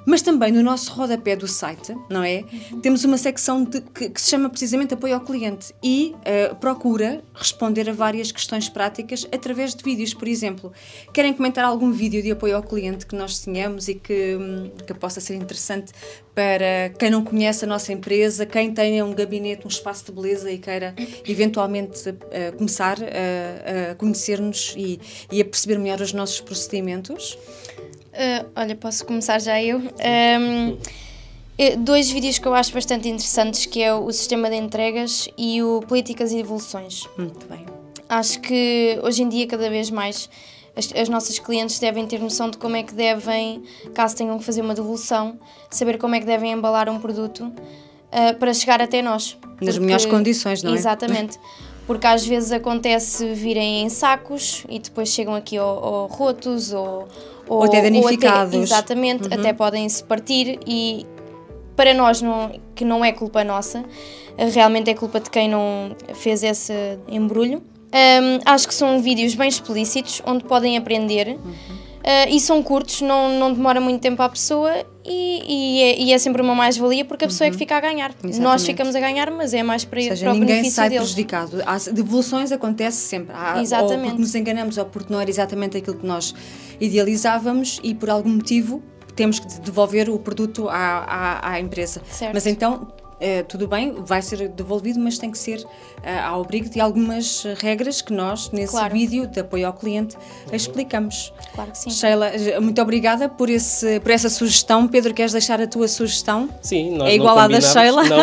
Mas 0.06 0.22
também 0.22 0.52
no 0.52 0.62
nosso 0.62 0.92
rodapé 0.92 1.34
do 1.34 1.48
site, 1.48 1.92
não 2.08 2.22
é? 2.22 2.44
Uhum. 2.70 2.80
Temos 2.80 3.02
uma 3.04 3.18
secção 3.18 3.64
de, 3.64 3.80
que, 3.80 4.08
que, 4.08 4.20
se 4.20 4.30
chama 4.30 4.48
precisamente 4.48 4.94
Apoio 4.94 5.14
ao 5.14 5.20
Cliente 5.20 5.74
e 5.82 6.14
uh, 6.20 6.54
procura 6.56 7.24
responder 7.34 7.90
a 7.90 7.92
várias 7.92 8.30
questões 8.30 8.68
práticas 8.68 9.26
através 9.32 9.74
de 9.74 9.82
vídeos, 9.82 10.14
por 10.14 10.28
exemplo. 10.28 10.72
Querem 11.12 11.34
comentar 11.34 11.64
algum 11.64 11.90
vídeo 11.90 12.22
de 12.22 12.30
apoio 12.30 12.54
ao 12.56 12.62
cliente 12.62 13.04
que 13.04 13.16
nós 13.16 13.40
tenhamos 13.40 13.88
e 13.88 13.96
que, 13.96 14.36
hum, 14.36 14.70
que 14.86 14.94
possa 14.94 15.20
ser 15.20 15.34
interessante 15.34 15.92
para 16.34 16.90
quem 16.98 17.10
não 17.10 17.24
conhece 17.24 17.64
a 17.64 17.68
nossa 17.68 17.92
empresa, 17.92 18.46
quem 18.46 18.72
tenha 18.72 19.04
um 19.04 19.12
gabinete, 19.12 19.64
um 19.64 19.68
espaço 19.68 20.04
de 20.04 20.12
beleza 20.12 20.52
e 20.52 20.58
queira 20.58 20.94
eventualmente 21.26 22.10
uh, 22.10 22.56
começar 22.56 22.98
a, 23.02 23.90
a 23.90 23.94
conhecer-nos 23.96 24.74
e, 24.76 25.00
e 25.32 25.40
a 25.40 25.44
perceber 25.44 25.78
melhor 25.78 26.00
os 26.00 26.12
nossos 26.12 26.40
procedimentos? 26.40 27.36
Uh, 28.16 28.48
olha, 28.56 28.74
posso 28.74 29.04
começar 29.04 29.38
já 29.38 29.62
eu. 29.62 29.78
Um, 29.78 30.78
eh, 31.58 31.76
dois 31.76 32.10
vídeos 32.10 32.38
que 32.38 32.46
eu 32.46 32.54
acho 32.54 32.72
bastante 32.72 33.08
interessantes, 33.08 33.66
que 33.66 33.82
é 33.82 33.94
o 33.94 34.10
sistema 34.10 34.48
de 34.48 34.56
entregas 34.56 35.28
e 35.36 35.62
o 35.62 35.80
políticas 35.86 36.32
e 36.32 36.38
evoluções. 36.38 37.06
Muito 37.18 37.46
bem. 37.46 37.64
Acho 38.08 38.40
que 38.40 38.98
hoje 39.02 39.22
em 39.22 39.28
dia 39.28 39.46
cada 39.46 39.68
vez 39.68 39.90
mais 39.90 40.30
as, 40.76 40.92
as, 40.94 41.08
nossas 41.08 41.38
clientes 41.38 41.78
devem 41.78 42.06
ter 42.06 42.20
noção 42.20 42.50
de 42.50 42.58
como 42.58 42.76
é 42.76 42.82
que 42.82 42.94
devem, 42.94 43.62
caso 43.94 44.14
tenham 44.14 44.38
que 44.38 44.44
fazer 44.44 44.60
uma 44.60 44.74
devolução, 44.74 45.38
saber 45.70 45.98
como 45.98 46.14
é 46.14 46.20
que 46.20 46.26
devem 46.26 46.52
embalar 46.52 46.88
um 46.88 46.98
produto 46.98 47.44
uh, 47.44 48.38
para 48.38 48.52
chegar 48.52 48.82
até 48.82 49.00
nós. 49.00 49.38
Nas 49.42 49.74
porque, 49.74 49.80
melhores 49.80 50.06
condições, 50.06 50.62
não 50.62 50.72
é? 50.72 50.74
Exatamente. 50.74 51.38
Porque 51.86 52.06
às 52.06 52.26
vezes 52.26 52.52
acontece 52.52 53.32
virem 53.32 53.84
em 53.84 53.88
sacos 53.88 54.64
e 54.68 54.78
depois 54.78 55.08
chegam 55.08 55.34
aqui 55.34 55.58
ou, 55.58 55.82
ou 55.82 56.06
rotos 56.08 56.72
ou, 56.72 57.08
ou, 57.48 57.58
ou 57.58 57.64
até 57.64 57.82
danificados. 57.82 58.54
Ou 58.54 58.60
até, 58.60 58.66
exatamente, 58.66 59.28
uhum. 59.28 59.34
até 59.34 59.52
podem 59.52 59.88
se 59.88 60.02
partir 60.02 60.58
e 60.66 61.06
para 61.74 61.92
nós 61.92 62.22
não, 62.22 62.58
que 62.74 62.84
não 62.84 63.04
é 63.04 63.12
culpa 63.12 63.44
nossa, 63.44 63.84
realmente 64.52 64.90
é 64.90 64.94
culpa 64.94 65.20
de 65.20 65.30
quem 65.30 65.48
não 65.48 65.94
fez 66.14 66.42
esse 66.42 66.72
embrulho. 67.08 67.62
Um, 67.92 68.40
acho 68.44 68.66
que 68.66 68.74
são 68.74 69.00
vídeos 69.00 69.34
bem 69.34 69.48
explícitos, 69.48 70.20
onde 70.26 70.44
podem 70.44 70.76
aprender. 70.76 71.28
Uhum. 71.28 71.85
Uh, 72.06 72.30
e 72.30 72.38
são 72.38 72.62
curtos, 72.62 73.00
não, 73.00 73.36
não 73.36 73.52
demora 73.52 73.80
muito 73.80 74.00
tempo 74.00 74.22
à 74.22 74.28
pessoa 74.28 74.72
e, 75.04 75.42
e, 75.44 75.82
é, 75.82 75.98
e 75.98 76.12
é, 76.12 76.18
sempre 76.18 76.40
uma 76.40 76.54
mais-valia 76.54 77.04
porque 77.04 77.24
a 77.24 77.28
pessoa 77.28 77.46
uhum. 77.46 77.48
é 77.48 77.50
que 77.50 77.56
uhum. 77.56 77.58
fica 77.58 77.76
a 77.76 77.80
ganhar. 77.80 78.10
Exatamente. 78.10 78.38
Nós 78.38 78.64
ficamos 78.64 78.94
a 78.94 79.00
ganhar, 79.00 79.28
mas 79.32 79.52
é 79.52 79.64
mais 79.64 79.84
para, 79.84 79.98
ou 79.98 80.06
seja, 80.06 80.26
para 80.26 80.34
o 80.36 80.38
ninguém 80.38 80.70
sai 80.70 80.88
deles. 80.88 81.02
prejudicado. 81.02 81.58
Devoluções 81.92 82.52
acontece 82.52 82.98
sempre. 82.98 83.34
Há, 83.36 83.60
Exatamente. 83.60 83.92
Ou 83.92 84.00
porque 84.02 84.20
nos 84.20 84.34
enganamos 84.36 84.78
ou 84.78 84.84
porque 84.84 85.12
não 85.12 85.20
era 85.20 85.28
exatamente 85.28 85.76
aquilo 85.76 85.96
que 85.96 86.06
nós 86.06 86.32
idealizávamos 86.80 87.80
e 87.82 87.92
por 87.92 88.08
algum 88.08 88.30
motivo 88.30 88.80
temos 89.16 89.40
que 89.40 89.60
devolver 89.60 90.08
o 90.08 90.16
produto 90.20 90.68
à, 90.68 90.76
à, 90.76 91.50
à 91.54 91.60
empresa. 91.60 92.00
Certo. 92.08 92.34
Mas 92.34 92.46
então 92.46 92.86
Uh, 93.16 93.42
tudo 93.48 93.66
bem, 93.66 93.94
vai 94.04 94.20
ser 94.20 94.46
devolvido, 94.48 95.00
mas 95.00 95.16
tem 95.16 95.30
que 95.30 95.38
ser 95.38 95.60
uh, 95.60 95.68
ao 96.26 96.42
abrigo 96.42 96.68
de 96.68 96.78
algumas 96.78 97.44
regras 97.58 98.02
que 98.02 98.12
nós, 98.12 98.50
nesse 98.50 98.72
claro. 98.72 98.92
vídeo 98.92 99.26
de 99.26 99.40
apoio 99.40 99.66
ao 99.66 99.72
cliente, 99.72 100.16
uhum. 100.16 100.54
explicamos. 100.54 101.32
Claro 101.54 101.70
que 101.70 101.78
sim. 101.78 101.88
Sheila, 101.88 102.30
muito 102.60 102.82
obrigada 102.82 103.26
por, 103.26 103.48
esse, 103.48 104.00
por 104.00 104.10
essa 104.10 104.28
sugestão. 104.28 104.86
Pedro, 104.86 105.14
queres 105.14 105.32
deixar 105.32 105.62
a 105.62 105.66
tua 105.66 105.88
sugestão? 105.88 106.46
Sim, 106.60 106.90
nós 106.90 107.08
É 107.08 107.14
igual 107.14 107.38
à 107.38 107.48
da 107.48 107.58
Sheila? 107.58 108.02
Não. 108.04 108.18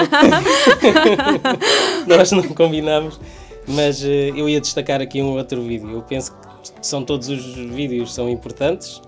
nós 2.16 2.32
não 2.32 2.44
combinamos, 2.44 3.20
mas 3.68 4.04
uh, 4.04 4.08
eu 4.08 4.48
ia 4.48 4.62
destacar 4.62 5.02
aqui 5.02 5.24
um 5.24 5.36
outro 5.36 5.60
vídeo. 5.64 5.90
Eu 5.90 6.04
penso 6.04 6.34
que 6.34 6.38
são 6.86 7.04
todos 7.04 7.30
os 7.30 7.56
vídeos 7.56 8.14
são 8.14 8.30
importantes, 8.30 9.02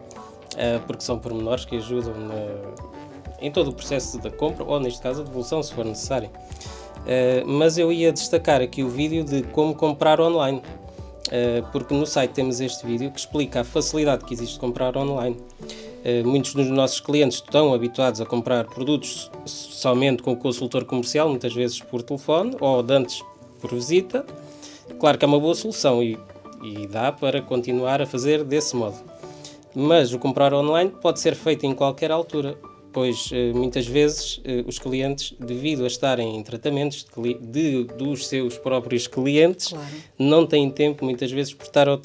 porque 0.88 1.04
são 1.04 1.20
pormenores 1.20 1.64
que 1.64 1.76
ajudam 1.76 2.14
na 2.14 2.95
em 3.42 3.52
todo 3.52 3.70
o 3.70 3.74
processo 3.74 4.18
da 4.20 4.30
compra, 4.30 4.64
ou 4.64 4.80
neste 4.80 5.02
caso 5.02 5.22
a 5.22 5.24
devolução, 5.24 5.62
se 5.62 5.74
for 5.74 5.86
necessário. 5.86 6.30
Uh, 7.06 7.46
mas 7.46 7.78
eu 7.78 7.92
ia 7.92 8.12
destacar 8.12 8.62
aqui 8.62 8.84
o 8.84 8.90
vídeo 8.90 9.24
de 9.24 9.44
como 9.44 9.76
comprar 9.76 10.20
online, 10.20 10.60
uh, 10.60 11.66
porque 11.72 11.94
no 11.94 12.06
site 12.06 12.32
temos 12.32 12.60
este 12.60 12.86
vídeo 12.86 13.12
que 13.12 13.20
explica 13.20 13.62
a 13.62 13.64
facilidade 13.64 14.26
que 14.26 14.34
existe 14.34 14.54
de 14.54 14.60
comprar 14.60 14.98
online. 14.98 15.38
Uh, 16.04 16.28
muitos 16.28 16.54
dos 16.54 16.68
nossos 16.68 17.00
clientes 17.00 17.38
estão 17.38 17.74
habituados 17.74 18.22
a 18.22 18.26
comprar 18.26 18.66
produtos 18.66 19.32
somente 19.46 20.24
com 20.24 20.32
o 20.32 20.36
consultor 20.36 20.86
comercial, 20.86 21.30
muitas 21.30 21.54
vezes 21.54 21.80
por 21.80 22.02
telefone 22.02 22.56
ou 22.60 22.84
antes 22.90 23.24
por 23.62 23.74
visita. 23.74 24.26
Claro 25.00 25.18
que 25.18 25.26
é 25.26 25.28
uma 25.28 25.40
boa 25.40 25.56
solução 25.56 26.02
e, 26.02 26.18
e 26.64 26.88
dá 26.88 27.12
para 27.12 27.42
continuar 27.42 28.02
a 28.02 28.06
fazer 28.06 28.44
desse 28.44 28.76
modo. 28.76 28.96
Mas 29.76 30.14
o 30.14 30.20
comprar 30.20 30.54
online 30.54 30.90
pode 30.90 31.20
ser 31.20 31.36
feito 31.36 31.66
em 31.66 31.74
qualquer 31.74 32.10
altura 32.10 32.58
pois 32.96 33.30
eh, 33.34 33.52
muitas 33.52 33.86
vezes 33.86 34.40
eh, 34.46 34.64
os 34.66 34.80
clientes, 34.80 35.36
devido 35.38 35.84
a 35.84 35.88
estarem 35.88 36.38
em 36.38 36.42
tratamentos 36.42 37.06
de, 37.18 37.34
de 37.34 37.84
dos 37.84 38.26
seus 38.26 38.58
próprios 38.58 39.06
clientes, 39.06 39.68
claro. 39.68 39.86
não 40.18 40.48
têm 40.48 40.72
tempo 40.72 41.04
muitas 41.04 41.30
vezes 41.30 41.54
estar 41.62 41.90
eh, 41.90 42.00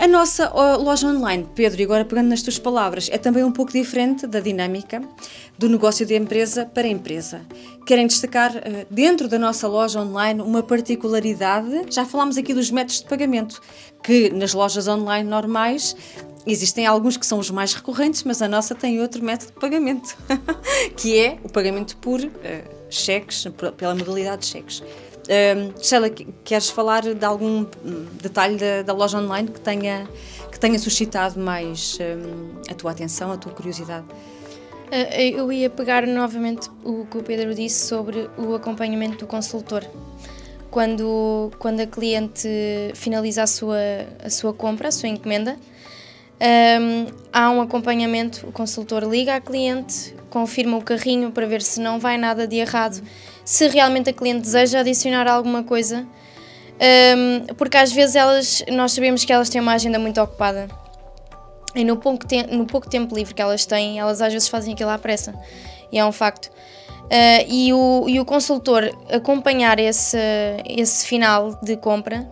A 0.00 0.08
nossa 0.08 0.48
loja 0.78 1.06
online, 1.08 1.46
Pedro, 1.54 1.78
e 1.78 1.84
agora 1.84 2.06
pegando 2.06 2.30
nas 2.30 2.40
tuas 2.40 2.58
palavras, 2.58 3.10
é 3.12 3.18
também 3.18 3.44
um 3.44 3.52
pouco 3.52 3.70
diferente 3.70 4.26
da 4.26 4.40
dinâmica 4.40 5.02
do 5.58 5.68
negócio 5.68 6.06
de 6.06 6.16
empresa 6.16 6.64
para 6.64 6.88
empresa. 6.88 7.42
Querem 7.84 8.06
destacar 8.06 8.56
eh, 8.56 8.86
dentro 8.90 9.28
da 9.28 9.38
nossa 9.38 9.68
loja 9.68 10.00
online 10.00 10.40
uma 10.40 10.62
particularidade? 10.62 11.82
Já 11.90 12.06
falámos 12.06 12.38
aqui 12.38 12.54
dos 12.54 12.70
métodos 12.70 13.02
de 13.02 13.08
pagamento, 13.08 13.60
que 14.02 14.30
nas 14.30 14.54
lojas 14.54 14.88
online 14.88 15.28
normais 15.28 15.94
Existem 16.46 16.86
alguns 16.86 17.18
que 17.18 17.26
são 17.26 17.38
os 17.38 17.50
mais 17.50 17.74
recorrentes, 17.74 18.24
mas 18.24 18.40
a 18.40 18.48
nossa 18.48 18.74
tem 18.74 18.98
outro 18.98 19.22
método 19.22 19.52
de 19.52 19.60
pagamento, 19.60 20.16
que 20.96 21.18
é 21.18 21.38
o 21.44 21.50
pagamento 21.50 21.98
por 21.98 22.18
uh, 22.18 22.30
cheques, 22.88 23.46
pela 23.76 23.94
modalidade 23.94 24.40
de 24.40 24.46
cheques. 24.46 24.82
Um, 25.30 25.80
Sheila, 25.80 26.10
queres 26.10 26.70
falar 26.70 27.02
de 27.02 27.24
algum 27.24 27.64
detalhe 28.20 28.56
da, 28.56 28.82
da, 28.82 28.92
loja 28.92 29.16
online 29.16 29.48
que 29.48 29.60
tenha, 29.60 30.08
que 30.50 30.58
tenha 30.58 30.76
suscitado 30.76 31.38
mais 31.38 31.96
um, 32.00 32.60
a 32.68 32.74
tua 32.74 32.90
atenção, 32.90 33.30
a 33.30 33.36
tua 33.36 33.52
curiosidade? 33.52 34.06
Uh, 34.08 35.20
eu 35.20 35.52
ia 35.52 35.70
pegar 35.70 36.04
novamente 36.04 36.68
o 36.82 37.06
que 37.06 37.18
o 37.18 37.22
Pedro 37.22 37.54
disse 37.54 37.86
sobre 37.86 38.28
o 38.36 38.56
acompanhamento 38.56 39.18
do 39.18 39.26
consultor. 39.28 39.84
Quando, 40.68 41.52
quando 41.60 41.78
a 41.78 41.86
cliente 41.86 42.48
finaliza 42.94 43.44
a 43.44 43.46
sua, 43.46 43.78
a 44.24 44.30
sua 44.30 44.52
compra, 44.52 44.88
a 44.88 44.92
sua 44.92 45.08
encomenda, 45.08 45.56
um, 46.80 47.06
há 47.32 47.50
um 47.52 47.60
acompanhamento, 47.60 48.48
o 48.48 48.52
consultor 48.52 49.04
liga 49.04 49.36
à 49.36 49.40
cliente, 49.40 50.12
confirma 50.28 50.76
o 50.76 50.82
carrinho 50.82 51.30
para 51.30 51.46
ver 51.46 51.62
se 51.62 51.80
não 51.80 52.00
vai 52.00 52.18
nada 52.18 52.48
de 52.48 52.56
errado 52.56 53.00
se 53.50 53.66
realmente 53.66 54.08
a 54.08 54.12
cliente 54.12 54.42
deseja 54.42 54.78
adicionar 54.78 55.26
alguma 55.26 55.64
coisa, 55.64 56.06
um, 57.16 57.54
porque 57.56 57.76
às 57.76 57.90
vezes 57.90 58.14
elas, 58.14 58.64
nós 58.70 58.92
sabemos 58.92 59.24
que 59.24 59.32
elas 59.32 59.48
têm 59.48 59.60
uma 59.60 59.72
agenda 59.72 59.98
muito 59.98 60.20
ocupada 60.20 60.68
e 61.74 61.82
no 61.82 61.96
pouco, 61.96 62.24
te 62.24 62.44
no 62.44 62.64
pouco 62.64 62.88
tempo 62.88 63.12
livre 63.12 63.34
que 63.34 63.42
elas 63.42 63.66
têm, 63.66 63.98
elas 63.98 64.22
às 64.22 64.32
vezes 64.32 64.48
fazem 64.48 64.74
aquilo 64.74 64.90
à 64.90 64.96
pressa 64.96 65.34
e 65.90 65.98
é 65.98 66.04
um 66.04 66.12
facto. 66.12 66.46
Uh, 66.46 67.44
e, 67.48 67.72
o, 67.72 68.04
e 68.08 68.20
o 68.20 68.24
consultor 68.24 68.88
acompanhar 69.12 69.80
esse, 69.80 70.16
esse 70.64 71.04
final 71.04 71.58
de 71.60 71.76
compra 71.76 72.30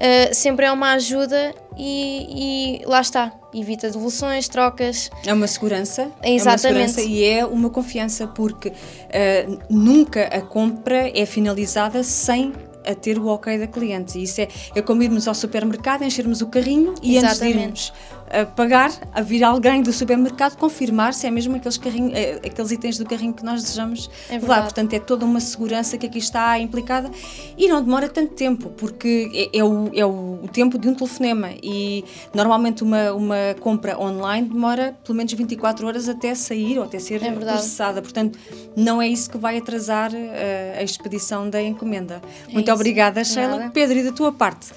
uh, 0.00 0.34
sempre 0.34 0.66
é 0.66 0.72
uma 0.72 0.92
ajuda 0.92 1.54
e, 1.76 2.80
e, 2.82 2.86
lá 2.86 3.00
está, 3.00 3.32
evita 3.54 3.88
devoluções, 3.88 4.48
trocas. 4.48 5.10
É 5.26 5.32
uma 5.32 5.46
segurança. 5.46 6.10
Exatamente. 6.22 6.26
É 6.26 6.50
uma 6.50 6.58
segurança 6.58 7.02
e 7.02 7.24
é 7.24 7.44
uma 7.44 7.70
confiança, 7.70 8.26
porque 8.26 8.68
uh, 8.68 9.58
nunca 9.68 10.24
a 10.24 10.40
compra 10.40 11.10
é 11.14 11.24
finalizada 11.26 12.02
sem 12.02 12.52
a 12.86 12.94
ter 12.94 13.18
o 13.18 13.26
ok 13.26 13.58
da 13.58 13.66
cliente. 13.66 14.22
Isso 14.22 14.40
é, 14.40 14.48
é 14.74 14.82
como 14.82 15.02
irmos 15.02 15.28
ao 15.28 15.34
supermercado, 15.34 16.02
enchermos 16.02 16.40
o 16.40 16.46
carrinho 16.46 16.94
e 17.02 17.16
Exatamente. 17.16 17.34
antes 17.34 17.40
de 17.40 17.62
irmos 17.62 17.92
a 18.30 18.46
pagar, 18.46 18.92
a 19.12 19.20
vir 19.22 19.42
alguém 19.42 19.82
do 19.82 19.92
supermercado 19.92 20.56
confirmar 20.56 21.12
se 21.12 21.26
é 21.26 21.30
mesmo 21.30 21.56
aqueles, 21.56 21.76
carrinho, 21.76 22.12
eh, 22.14 22.40
aqueles 22.44 22.70
itens 22.70 22.96
do 22.96 23.04
carrinho 23.04 23.34
que 23.34 23.44
nós 23.44 23.62
desejamos 23.62 24.08
é 24.28 24.34
levar. 24.34 24.62
Portanto, 24.62 24.94
é 24.94 25.00
toda 25.00 25.24
uma 25.24 25.40
segurança 25.40 25.98
que 25.98 26.06
aqui 26.06 26.18
está 26.18 26.58
implicada 26.58 27.10
e 27.58 27.66
não 27.66 27.82
demora 27.82 28.08
tanto 28.08 28.34
tempo, 28.34 28.70
porque 28.70 29.50
é, 29.52 29.58
é, 29.58 29.64
o, 29.64 29.90
é 29.92 30.06
o, 30.06 30.48
tempo 30.52 30.78
de 30.78 30.88
um 30.88 30.94
telefonema 30.94 31.50
e 31.62 32.04
normalmente 32.32 32.84
uma, 32.84 33.12
uma 33.12 33.36
compra 33.60 33.98
online 33.98 34.48
demora 34.48 34.96
pelo 35.04 35.16
menos 35.16 35.32
24 35.32 35.86
horas 35.86 36.08
até 36.08 36.34
sair 36.34 36.78
ou 36.78 36.84
até 36.84 36.98
ser 36.98 37.22
é 37.22 37.32
processada. 37.32 38.00
Portanto, 38.00 38.38
não 38.76 39.02
é 39.02 39.08
isso 39.08 39.28
que 39.28 39.38
vai 39.38 39.58
atrasar 39.58 40.12
uh, 40.12 40.78
a 40.78 40.82
expedição 40.82 41.50
da 41.50 41.60
encomenda. 41.60 42.22
É 42.48 42.52
Muito 42.52 42.68
isso. 42.68 42.74
obrigada, 42.74 43.24
Sheila. 43.24 43.70
Pedro, 43.72 43.98
e 43.98 44.04
da 44.04 44.12
tua 44.12 44.32
parte? 44.32 44.68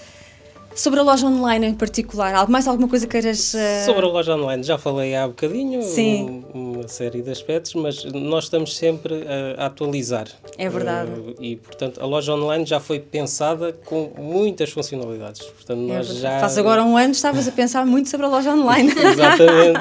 Sobre 0.76 1.00
a 1.00 1.04
loja 1.04 1.28
online 1.28 1.68
em 1.68 1.74
particular, 1.74 2.48
mais 2.50 2.68
alguma 2.68 2.88
coisa 2.88 3.06
queiras. 3.06 3.54
Uh... 3.54 3.86
Sobre 3.86 4.06
a 4.06 4.10
loja 4.10 4.36
online, 4.36 4.64
já 4.64 4.78
falei 4.78 5.16
há 5.16 5.28
bocadinho. 5.28 5.84
Sim. 5.84 6.44
Um, 6.54 6.74
uma 6.74 6.88
série 6.88 7.22
de 7.22 7.30
aspectos, 7.30 7.74
mas 7.76 8.04
nós 8.06 8.46
estamos 8.46 8.76
sempre 8.76 9.24
a, 9.58 9.68
atualizar. 9.68 10.28
É 10.58 10.68
verdade. 10.68 11.12
Uh, 11.12 11.36
e, 11.40 11.56
portanto, 11.58 12.02
a 12.02 12.06
loja 12.06 12.34
online 12.34 12.66
já 12.66 12.80
foi 12.80 13.00
pensada 13.00 13.74
com 13.86 14.12
muitas 14.18 14.72
funcionalidades. 14.72 15.42
Portanto, 15.42 15.80
É 15.80 15.98
nós 15.98 16.08
verdade. 16.08 16.22
já... 16.22 16.40
Faz 16.40 16.58
agora 16.58 16.84
um 16.84 16.98
ano 16.98 17.12
estavas 17.12 17.48
a 17.48 17.52
pensar 17.52 17.86
muito 17.86 18.10
sobre 18.10 18.26
a 18.26 18.30
loja 18.30 18.52
online. 18.52 18.92
Exatamente. 18.98 19.80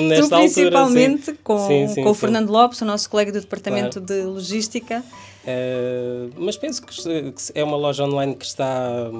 Nesta 0.08 0.28
tu 0.28 0.34
altura, 0.34 0.38
principalmente 0.38 1.24
sim. 1.26 1.38
com, 1.42 1.66
Sim, 1.66 1.88
sim, 1.88 2.02
com 2.04 2.10
o. 2.10 2.14
Fernando 2.14 2.50
Lopes, 2.50 2.80
o 2.80 2.84
nosso 2.84 3.10
colega 3.10 3.32
do 3.32 3.40
Departamento 3.40 4.00
de 4.00 4.22
Logística. 4.22 5.02
Uh, 5.42 6.30
mas 6.36 6.56
penso 6.56 6.82
que 6.82 6.92
é 7.54 7.64
uma 7.64 7.76
loja 7.76 8.04
online 8.04 8.34
que 8.34 8.44
está 8.44 9.10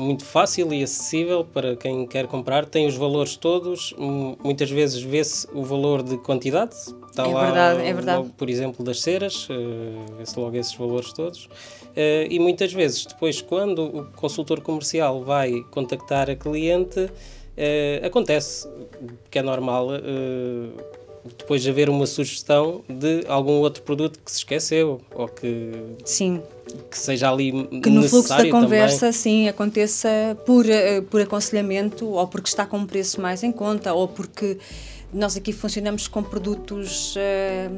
muito 0.00 0.24
fácil 0.24 0.72
e 0.72 0.82
acessível 0.82 1.44
para 1.44 1.76
quem 1.76 2.06
quer 2.06 2.26
comprar. 2.26 2.64
Tem 2.66 2.86
os 2.86 2.96
valores 2.96 3.36
todos. 3.36 3.94
Hum, 3.98 4.36
Muitas 4.42 4.70
vezes 4.70 5.02
vê-se 5.02 5.46
o 5.52 5.62
valor 5.62 6.02
de 6.02 6.16
quantidade. 6.18 6.74
Está 7.10 7.26
É 7.26 7.32
lá, 7.32 7.44
verdade, 7.44 7.80
é 7.86 7.92
verdade. 7.92 8.18
logo, 8.18 8.30
por 8.30 8.48
exemplo, 8.48 8.84
das 8.84 9.00
ceras. 9.00 9.48
uh, 9.48 10.16
Vê-se 10.18 10.38
logo 10.38 10.56
esses 10.56 10.74
valores 10.74 11.12
todos. 11.12 11.44
Uh, 11.46 12.26
e 12.30 12.38
muitas 12.38 12.72
vezes, 12.72 13.04
depois, 13.04 13.40
quando 13.42 13.82
o 13.84 14.04
consultor 14.12 14.60
comercial 14.60 15.22
vai 15.22 15.52
contactar 15.70 16.30
a 16.30 16.36
cliente, 16.36 17.00
uh, 17.00 18.06
acontece, 18.06 18.68
que 19.30 19.38
é 19.38 19.42
normal, 19.42 19.88
depois 21.24 21.62
de 21.62 21.70
haver 21.70 21.88
uma 21.88 22.06
sugestão 22.06 22.82
de 22.88 23.24
algum 23.28 23.60
outro 23.60 23.82
produto 23.82 24.18
que 24.24 24.30
se 24.30 24.38
esqueceu 24.38 25.00
ou 25.14 25.28
que, 25.28 25.72
Sim, 26.04 26.42
que 26.90 26.98
seja 26.98 27.30
ali 27.30 27.52
que 27.82 27.90
no 27.90 28.08
fluxo 28.08 28.28
da 28.28 28.48
conversa, 28.48 29.12
sim, 29.12 29.48
aconteça 29.48 30.08
por, 30.46 30.68
eh, 30.68 31.00
por 31.02 31.20
aconselhamento 31.20 32.06
ou 32.06 32.26
porque 32.26 32.48
está 32.48 32.64
com 32.64 32.78
um 32.78 32.86
preço 32.86 33.20
mais 33.20 33.42
em 33.42 33.52
conta 33.52 33.92
ou 33.92 34.08
porque 34.08 34.58
nós 35.12 35.36
aqui 35.36 35.52
funcionamos 35.52 36.06
com 36.08 36.22
produtos, 36.22 37.14
eh, 37.16 37.68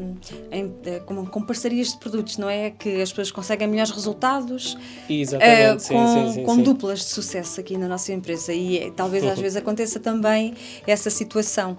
em- 0.51 0.73
eh, 0.85 1.01
com, 1.01 1.25
com 1.27 1.43
parcerias 1.43 1.93
de 1.93 1.99
produtos, 1.99 2.37
não 2.39 2.49
é? 2.49 2.71
Que 2.71 3.01
as 3.01 3.11
pessoas 3.11 3.31
conseguem 3.31 3.67
melhores 3.69 3.91
resultados 3.91 4.77
eh, 5.09 5.12
Exatamente, 5.15 5.83
sim, 5.85 5.95
com, 5.95 6.07
sim, 6.07 6.33
sim, 6.35 6.45
com 6.45 6.57
duplas 6.59 6.99
de 7.01 7.05
sucesso 7.07 7.61
aqui 7.61 7.77
na 7.79 7.89
nossa 7.89 8.12
empresa 8.12 8.53
e 8.53 8.91
talvez 8.97 9.25
às 9.25 9.39
vezes 9.39 9.57
aconteça 9.57 9.99
também 9.99 10.55
essa 10.87 11.09
situação 11.11 11.79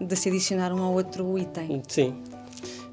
de 0.00 0.14
se 0.16 0.28
adicionar 0.28 0.72
um 0.72 0.82
ao 0.82 0.92
outro 0.94 1.36
item. 1.38 1.82
Sim. 1.88 2.14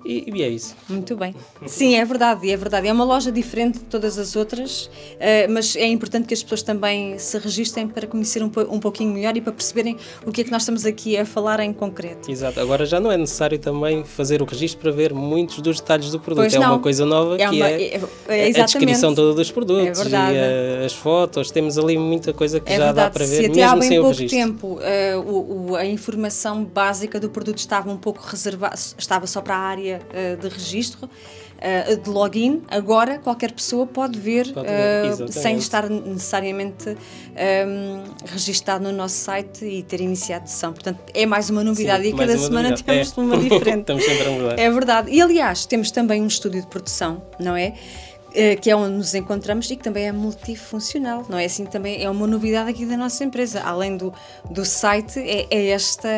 E, 0.05 0.31
e 0.35 0.43
é 0.43 0.47
isso. 0.49 0.75
Muito 0.87 1.15
bem. 1.15 1.33
Sim, 1.65 1.95
é 1.95 2.05
verdade, 2.05 2.49
é 2.51 2.55
verdade. 2.55 2.87
É 2.87 2.93
uma 2.93 3.03
loja 3.03 3.31
diferente 3.31 3.79
de 3.79 3.85
todas 3.85 4.17
as 4.19 4.35
outras, 4.35 4.89
eh, 5.19 5.47
mas 5.47 5.75
é 5.75 5.87
importante 5.87 6.27
que 6.27 6.33
as 6.33 6.43
pessoas 6.43 6.61
também 6.61 7.17
se 7.17 7.37
registrem 7.39 7.87
para 7.87 8.05
conhecer 8.05 8.43
um, 8.43 8.51
um 8.69 8.79
pouquinho 8.79 9.11
melhor 9.11 9.35
e 9.35 9.41
para 9.41 9.51
perceberem 9.51 9.97
o 10.25 10.31
que 10.31 10.41
é 10.41 10.43
que 10.43 10.51
nós 10.51 10.61
estamos 10.61 10.85
aqui 10.85 11.17
a 11.17 11.25
falar 11.25 11.59
em 11.59 11.73
concreto. 11.73 12.29
Exato. 12.29 12.59
Agora 12.59 12.85
já 12.85 12.99
não 12.99 13.11
é 13.11 13.17
necessário 13.17 13.57
também 13.57 14.03
fazer 14.03 14.41
o 14.41 14.45
registro 14.45 14.79
para 14.81 14.91
ver 14.91 15.11
muitos 15.13 15.59
dos 15.61 15.79
detalhes 15.79 16.11
do 16.11 16.19
produto. 16.19 16.43
Pois 16.43 16.53
é 16.53 16.59
não. 16.59 16.73
uma 16.73 16.79
coisa 16.79 17.05
nova 17.05 17.35
É 17.35 17.37
que 17.49 17.55
uma- 17.55 17.67
é, 17.69 17.83
é- 18.27 18.51
é 18.51 18.61
a 18.61 18.65
descrição 18.65 19.15
toda 19.15 19.33
dos 19.33 19.51
produtos 19.51 20.01
É 20.05 20.09
e 20.09 20.15
a- 20.81 20.85
as 20.85 20.93
fotos. 20.93 21.49
Temos 21.49 21.77
ali 21.79 21.97
muita 21.97 22.31
coisa 22.31 22.59
que 22.59 22.71
É 22.71 22.77
já 22.77 22.91
dá 22.91 23.09
verdade, 23.09 23.13
para 23.13 23.25
se 23.25 23.41
ver, 23.41 23.49
até 23.51 23.63
há 23.63 23.67
mesmo 23.75 23.79
bem 23.79 23.89
sem 23.89 23.99
o 23.99 24.07
registro. 24.07 24.29
tempo 24.37 24.79
eh, 24.81 25.15
o- 25.17 25.71
o- 25.71 25.75
a 25.75 25.85
informação 25.85 26.63
básica 26.63 27.19
do 27.19 27.29
produto 27.29 27.57
estava 27.57 27.89
um 27.91 27.97
pouco 27.97 28.21
reservada, 28.23 28.75
estava 28.97 29.25
só 29.25 29.41
para 29.41 29.55
a 29.55 29.59
área 29.59 29.94
eh, 30.13 30.35
de 30.35 30.47
registro, 30.49 31.09
eh, 31.59 31.95
de 31.95 32.09
login, 32.09 32.61
agora 32.69 33.17
qualquer 33.19 33.51
pessoa 33.53 33.87
pode 33.87 34.19
ver, 34.19 34.51
Pode 34.53 34.67
ver, 34.67 34.73
eh, 34.73 35.05
exatamente. 35.07 35.33
sem 35.33 35.57
estar 35.57 35.89
necessariamente 35.89 36.97
ehm, 37.35 38.03
registado 38.25 38.83
no 38.83 38.91
nosso 38.91 39.15
site 39.15 39.63
e 39.65 39.81
ter 39.83 40.01
iniciado 40.01 40.47
sessão. 40.49 40.73
Portanto, 40.73 40.99
é 41.13 41.25
mais 41.25 41.49
uma 41.49 41.63
novidade 41.63 42.03
Sim, 42.03 42.09
e 42.09 42.17
cada 42.17 42.37
semana 42.37 42.69
novidade. 42.71 42.83
temos 42.83 43.17
É. 43.17 43.21
uma 43.21 43.37
diferente. 43.49 43.79
Estamos 43.81 44.03
sempre 44.05 44.27
a 44.27 44.31
mudar. 44.31 44.59
É 44.59 44.69
verdade. 44.69 45.11
E 45.11 45.21
aliás, 45.21 45.65
temos 45.65 45.91
também 45.91 46.21
um 46.21 46.27
estúdio 46.27 46.61
de 46.61 46.67
produção, 46.67 47.23
não 47.39 47.55
é? 47.55 47.73
Que 48.61 48.69
é 48.69 48.75
onde 48.75 48.97
nos 48.97 49.15
encontramos 49.15 49.71
e 49.71 49.77
que 49.77 49.83
também 49.83 50.07
é 50.07 50.11
multifuncional, 50.11 51.25
não 51.29 51.37
é? 51.37 51.45
Assim 51.45 51.65
também 51.65 52.03
é 52.03 52.09
uma 52.09 52.27
novidade 52.27 52.69
aqui 52.69 52.85
da 52.85 52.97
nossa 52.97 53.23
empresa. 53.23 53.61
Além 53.61 53.95
do, 53.95 54.13
do 54.51 54.65
site, 54.65 55.17
é, 55.19 55.47
é 55.49 55.67
esta, 55.67 56.09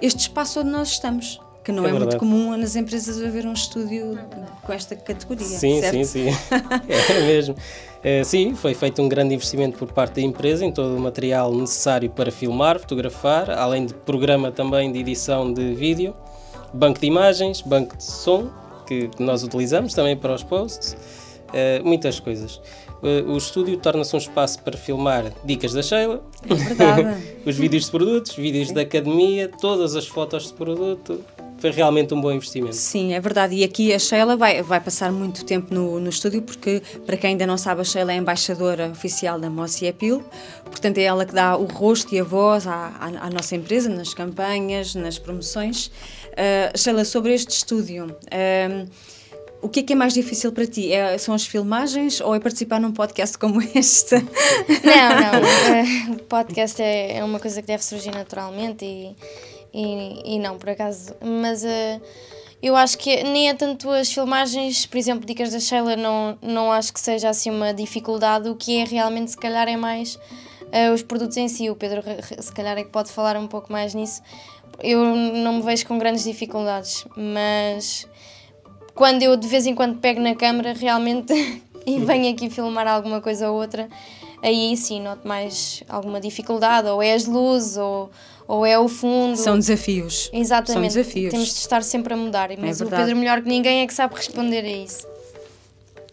este 0.00 0.20
espaço 0.20 0.60
onde 0.60 0.70
nós 0.70 0.88
estamos. 0.90 1.40
Que 1.68 1.72
não 1.72 1.84
É 1.84 1.90
é, 1.90 1.92
muito 1.92 2.16
comum 2.16 2.56
nas 2.56 2.76
empresas 2.76 3.22
haver 3.22 3.44
um 3.44 3.52
estúdio 3.52 4.18
com 4.62 4.72
esta 4.72 4.96
categoria. 4.96 5.44
Sim, 5.44 5.80
certo? 5.82 6.02
sim, 6.02 6.04
sim. 6.04 6.28
É 6.88 7.20
mesmo. 7.26 7.54
É, 8.02 8.24
sim, 8.24 8.54
foi 8.54 8.72
feito 8.72 9.02
um 9.02 9.06
grande 9.06 9.34
investimento 9.34 9.76
por 9.76 9.92
parte 9.92 10.14
da 10.14 10.22
empresa 10.22 10.64
em 10.64 10.72
todo 10.72 10.96
o 10.96 10.98
material 10.98 11.54
necessário 11.54 12.08
para 12.08 12.32
filmar, 12.32 12.78
fotografar, 12.78 13.50
além 13.50 13.84
de 13.84 13.92
programa 13.92 14.50
também 14.50 14.90
de 14.90 15.00
edição 15.00 15.52
de 15.52 15.74
vídeo, 15.74 16.14
banco 16.72 16.98
de 16.98 17.06
imagens, 17.06 17.60
banco 17.60 17.98
de 17.98 18.04
som, 18.04 18.48
que 18.86 19.10
nós 19.18 19.42
utilizamos 19.42 19.92
também 19.92 20.16
para 20.16 20.32
os 20.32 20.42
posts, 20.42 20.96
é, 21.52 21.80
muitas 21.80 22.18
coisas. 22.18 22.62
É, 23.02 23.20
O 23.30 23.36
estúdio 23.36 23.76
torna-se 23.76 24.16
um 24.16 24.18
espaço 24.18 24.62
para 24.62 24.78
filmar 24.78 25.34
dicas 25.44 25.74
da 25.74 25.82
Sheila, 25.82 26.22
É 26.48 27.44
os 27.48 27.56
vídeos 27.56 27.84
de 27.84 27.90
produtos, 27.90 28.34
vídeos 28.34 28.72
da 28.72 28.80
academia, 28.80 29.50
todas 29.60 29.94
as 29.94 30.06
fotos 30.06 30.46
de 30.46 30.54
produto. 30.54 31.22
Foi 31.58 31.70
realmente 31.70 32.14
um 32.14 32.20
bom 32.20 32.30
investimento. 32.30 32.76
Sim, 32.76 33.14
é 33.14 33.20
verdade. 33.20 33.54
E 33.56 33.64
aqui 33.64 33.92
a 33.92 33.98
Sheila 33.98 34.36
vai, 34.36 34.62
vai 34.62 34.80
passar 34.80 35.10
muito 35.10 35.44
tempo 35.44 35.74
no, 35.74 35.98
no 35.98 36.08
estúdio, 36.08 36.40
porque, 36.42 36.80
para 37.04 37.16
quem 37.16 37.30
ainda 37.30 37.46
não 37.46 37.58
sabe, 37.58 37.80
a 37.80 37.84
Sheila 37.84 38.12
é 38.12 38.14
a 38.14 38.18
embaixadora 38.18 38.88
oficial 38.88 39.40
da 39.40 39.50
Moci 39.50 39.88
Apil. 39.88 40.22
Portanto, 40.66 40.98
é 40.98 41.02
ela 41.02 41.26
que 41.26 41.34
dá 41.34 41.56
o 41.56 41.64
rosto 41.64 42.14
e 42.14 42.20
a 42.20 42.24
voz 42.24 42.66
à, 42.66 42.92
à, 43.00 43.26
à 43.26 43.30
nossa 43.30 43.56
empresa, 43.56 43.88
nas 43.88 44.14
campanhas, 44.14 44.94
nas 44.94 45.18
promoções. 45.18 45.86
Uh, 45.86 46.78
Sheila, 46.78 47.04
sobre 47.04 47.34
este 47.34 47.50
estúdio, 47.50 48.04
um, 48.06 48.86
o 49.60 49.68
que 49.68 49.80
é 49.80 49.82
que 49.82 49.92
é 49.92 49.96
mais 49.96 50.14
difícil 50.14 50.52
para 50.52 50.66
ti? 50.68 50.92
É- 50.92 51.18
são 51.18 51.34
as 51.34 51.44
filmagens 51.44 52.20
ou 52.20 52.32
é 52.32 52.38
participar 52.38 52.80
num 52.80 52.92
podcast 52.92 53.36
como 53.36 53.60
este? 53.74 54.14
Não, 54.14 54.20
não. 54.22 55.42
eh, 55.74 56.12
O 56.12 56.22
podcast 56.24 56.80
é, 56.80 57.16
é 57.16 57.24
uma 57.24 57.40
coisa 57.40 57.60
que 57.60 57.66
deve 57.66 57.82
surgir 57.82 58.12
naturalmente 58.12 58.84
e, 58.84 59.16
e, 59.72 60.34
e 60.36 60.38
não, 60.38 60.58
por 60.58 60.70
acaso. 60.70 61.14
Mas 61.20 61.64
eh, 61.64 62.00
eu 62.62 62.74
acho 62.74 62.98
que 62.98 63.22
nem 63.22 63.48
é 63.48 63.54
tanto 63.54 63.90
as 63.90 64.12
filmagens, 64.12 64.86
por 64.86 64.96
exemplo, 64.96 65.26
Dicas 65.26 65.52
da 65.52 65.60
Sheila, 65.60 65.96
não, 65.96 66.38
não 66.42 66.72
acho 66.72 66.92
que 66.92 67.00
seja 67.00 67.28
assim 67.28 67.50
uma 67.50 67.72
dificuldade. 67.72 68.48
O 68.48 68.56
que 68.56 68.78
é 68.78 68.84
realmente, 68.84 69.30
se 69.32 69.36
calhar, 69.36 69.68
é 69.68 69.76
mais 69.76 70.18
eh, 70.72 70.90
os 70.90 71.02
produtos 71.02 71.36
em 71.36 71.48
si. 71.48 71.70
O 71.70 71.76
Pedro, 71.76 72.02
se 72.38 72.52
calhar, 72.52 72.76
é 72.78 72.84
que 72.84 72.90
pode 72.90 73.10
falar 73.10 73.36
um 73.36 73.46
pouco 73.46 73.70
mais 73.72 73.94
nisso. 73.94 74.22
Eu 74.80 75.04
não 75.04 75.54
me 75.54 75.62
vejo 75.62 75.86
com 75.86 75.98
grandes 75.98 76.24
dificuldades, 76.24 77.04
mas 77.16 78.06
quando 78.94 79.22
eu 79.22 79.36
de 79.36 79.46
vez 79.46 79.66
em 79.66 79.74
quando 79.74 79.98
pego 79.98 80.20
na 80.20 80.34
câmera 80.34 80.72
realmente 80.72 81.32
e 81.86 81.98
venho 82.00 82.32
aqui 82.32 82.50
filmar 82.50 82.86
alguma 82.86 83.20
coisa 83.20 83.50
ou 83.50 83.60
outra, 83.60 83.88
aí 84.42 84.76
sim 84.76 85.00
noto 85.00 85.26
mais 85.26 85.82
alguma 85.88 86.20
dificuldade, 86.20 86.88
ou 86.88 87.02
é 87.02 87.14
as 87.14 87.26
luzes, 87.26 87.76
ou, 87.76 88.10
ou 88.48 88.64
é 88.64 88.78
o 88.78 88.88
fundo. 88.88 89.36
São 89.36 89.58
desafios. 89.58 90.30
Exatamente. 90.32 90.72
São 90.92 91.02
desafios. 91.02 91.30
Temos 91.30 91.48
de 91.48 91.60
estar 91.60 91.82
sempre 91.84 92.14
a 92.14 92.16
mudar, 92.16 92.48
mas 92.58 92.80
o 92.80 92.84
verdade. 92.84 93.04
Pedro, 93.04 93.18
melhor 93.20 93.42
que 93.42 93.48
ninguém, 93.48 93.82
é 93.82 93.86
que 93.86 93.92
sabe 93.92 94.14
responder 94.16 94.64
a 94.64 94.68
isso. 94.68 95.06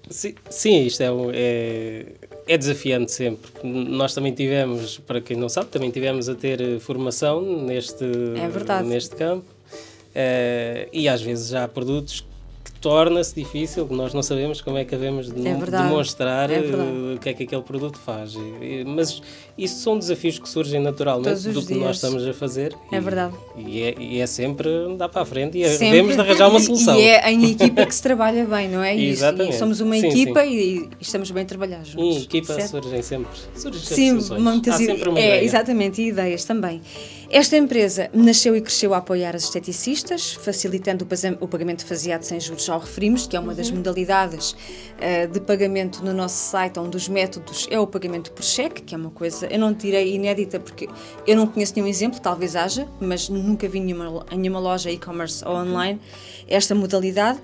Sim, 0.09 0.35
sim, 0.49 0.85
isto 0.85 1.01
é, 1.01 1.07
é, 1.33 2.05
é 2.45 2.57
desafiante 2.57 3.11
sempre. 3.11 3.49
Nós 3.63 4.13
também 4.13 4.33
tivemos, 4.33 4.99
para 4.99 5.19
quem 5.21 5.35
não 5.35 5.49
sabe, 5.49 5.69
também 5.69 5.89
tivemos 5.89 6.29
a 6.29 6.35
ter 6.35 6.61
eh, 6.61 6.79
formação 6.79 7.41
neste, 7.41 8.03
É 8.03 8.47
verdade. 8.47 8.87
neste 8.87 9.15
campo. 9.15 9.45
Eh, 10.13 10.87
e 10.93 11.07
às 11.09 11.21
vezes 11.21 11.47
já 11.49 11.63
há 11.63 11.67
produtos 11.67 12.19
que 12.21 12.27
torna-se 12.89 13.33
difícil, 13.33 13.87
nós 13.89 14.13
não 14.13 14.21
sabemos 14.21 14.61
como 14.61 14.77
é 14.77 14.85
que 14.85 14.91
devemos 14.95 15.31
de- 15.33 15.47
É 15.47 15.55
demonstrar 15.55 16.51
É 16.51 16.57
eh, 16.57 17.15
o 17.15 17.19
que 17.19 17.29
é 17.29 17.33
que 17.33 17.41
aquele 17.43 17.63
produto 17.63 17.97
faz. 17.97 18.35
Mas 18.85 19.23
isso 19.57 19.79
são 19.81 19.97
desafios 19.97 20.37
que 20.37 20.47
surgem 20.47 20.79
naturalmente 20.79 21.49
do 21.49 21.61
que 21.61 21.67
dias. 21.73 21.79
nós 21.79 21.95
estamos 21.95 22.27
a 22.27 22.31
fazer. 22.31 22.75
É 22.91 22.97
E- 22.97 22.99
verdade. 22.99 23.33
E 23.57 23.81
é, 23.81 23.95
e 23.99 24.19
é 24.21 24.27
sempre 24.27 24.69
andar 24.69 25.09
para 25.09 25.23
a 25.23 25.25
frente 25.25 25.57
e 25.57 25.63
é- 25.63 25.69
Sempre. 25.69 25.85
devemos 25.89 26.13
de 26.15 26.21
arranjar 26.21 26.47
uma 26.47 26.59
solução. 26.59 26.95
E 26.99 27.01
é 27.07 27.31
em 27.31 27.51
equipa 27.53 27.83
que 27.87 27.95
se 27.95 28.03
trabalha 28.03 28.45
bem, 28.45 28.69
não 28.69 28.83
é? 28.83 28.95
Exatamente. 28.95 29.55
E 29.55 29.57
somos 29.57 29.79
uma 29.79 29.95
Sim, 29.97 30.07
equipa 30.07 30.45
E, 30.45 30.77
e 30.77 30.89
estamos 31.01 31.31
bem 31.31 31.41
a 31.41 31.45
trabalhar 31.47 31.83
juntos. 31.83 32.17
Em 32.17 32.21
equipa 32.21 32.53
certo? 32.53 32.69
surgem 32.69 33.01
sempre, 33.01 33.31
surgem 33.55 33.81
sempre 33.81 34.21
Sim, 34.21 34.37
muitas 34.39 34.75
Há 34.75 34.83
ide- 34.83 34.91
sempre 34.91 35.09
uma 35.09 35.19
é, 35.19 35.43
exatamente, 35.43 36.03
e 36.03 36.09
ideias 36.09 36.43
também. 36.45 36.81
Esta 37.35 37.57
empresa 37.57 38.09
nasceu 38.13 38.55
e 38.55 38.61
cresceu 38.61 38.93
a 38.93 38.99
apoiar 38.99 39.35
as 39.35 39.43
esteticistas, 39.43 40.35
facilitando 40.35 41.05
o 41.41 41.47
pagamento 41.49 41.85
faseado 41.85 42.23
sem 42.23 42.39
juros, 42.39 42.63
já 42.63 42.77
o 42.77 42.79
referimos, 42.79 43.27
que 43.27 43.35
é 43.35 43.39
uma 43.41 43.53
das 43.53 43.69
modalidades 43.69 44.55
eh, 45.01 45.27
de 45.27 45.41
pagamento 45.41 46.01
no 46.01 46.13
nosso 46.13 46.37
site, 46.37 46.79
um 46.79 46.89
dos 46.89 47.09
métodos 47.09 47.67
é 47.69 47.77
o 47.77 47.85
pagamento 47.85 48.31
por 48.31 48.41
cheque, 48.41 48.83
que 48.83 48.95
é 48.95 48.97
uma 48.97 49.11
coisa, 49.11 49.47
eu 49.47 49.59
não 49.59 49.73
tirei 49.73 50.15
inédita 50.15 50.61
porque 50.61 50.87
eu 51.27 51.35
não 51.35 51.45
conheço 51.45 51.73
nenhum 51.75 51.89
exemplo, 51.89 52.21
talvez 52.21 52.55
haja, 52.55 52.87
mas 53.01 53.27
nunca 53.27 53.67
vi 53.67 53.81
nenhuma, 53.81 54.25
em 54.31 54.37
nenhuma 54.37 54.59
loja 54.61 54.89
e-commerce 54.89 55.43
ou 55.45 55.57
online 55.57 55.99
esta 56.47 56.73
modalidade. 56.73 57.41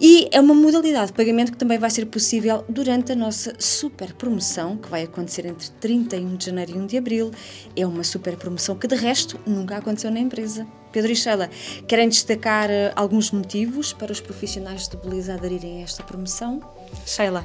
E 0.00 0.28
é 0.30 0.40
uma 0.40 0.54
modalidade 0.54 1.08
de 1.08 1.12
pagamento 1.12 1.50
que 1.50 1.58
também 1.58 1.76
vai 1.76 1.90
ser 1.90 2.06
possível 2.06 2.64
durante 2.68 3.10
a 3.10 3.16
nossa 3.16 3.54
super 3.58 4.12
promoção, 4.12 4.76
que 4.76 4.88
vai 4.88 5.02
acontecer 5.02 5.44
entre 5.44 5.68
31 5.80 6.36
de 6.36 6.46
janeiro 6.46 6.72
e 6.76 6.78
1 6.78 6.86
de 6.86 6.98
abril. 6.98 7.30
É 7.74 7.84
uma 7.84 8.04
super 8.04 8.36
promoção 8.36 8.76
que, 8.76 8.86
de 8.86 8.94
resto, 8.94 9.40
nunca 9.44 9.76
aconteceu 9.76 10.12
na 10.12 10.20
empresa. 10.20 10.64
Pedro 10.92 11.10
e 11.10 11.16
Sheila, 11.16 11.50
querem 11.88 12.08
destacar 12.08 12.70
uh, 12.70 12.92
alguns 12.94 13.32
motivos 13.32 13.92
para 13.92 14.12
os 14.12 14.20
profissionais 14.20 14.86
de 14.86 14.96
beleza 14.96 15.34
aderirem 15.34 15.80
a 15.80 15.82
esta 15.82 16.04
promoção? 16.04 16.62
Sheila. 17.04 17.44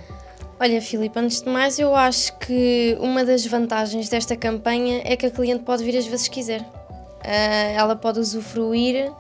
Olha, 0.59 0.79
Filipe, 0.79 1.17
antes 1.17 1.41
de 1.41 1.49
mais, 1.49 1.79
eu 1.79 1.95
acho 1.95 2.37
que 2.37 2.95
uma 2.99 3.25
das 3.25 3.43
vantagens 3.47 4.09
desta 4.09 4.37
campanha 4.37 5.01
é 5.03 5.17
que 5.17 5.25
a 5.25 5.31
cliente 5.31 5.63
pode 5.63 5.83
vir 5.83 5.97
às 5.97 6.05
vezes 6.05 6.27
quiser. 6.27 6.61
Uh, 6.61 7.75
ela 7.75 7.95
pode 7.95 8.19
usufruir, 8.19 9.09
uh, 9.11 9.15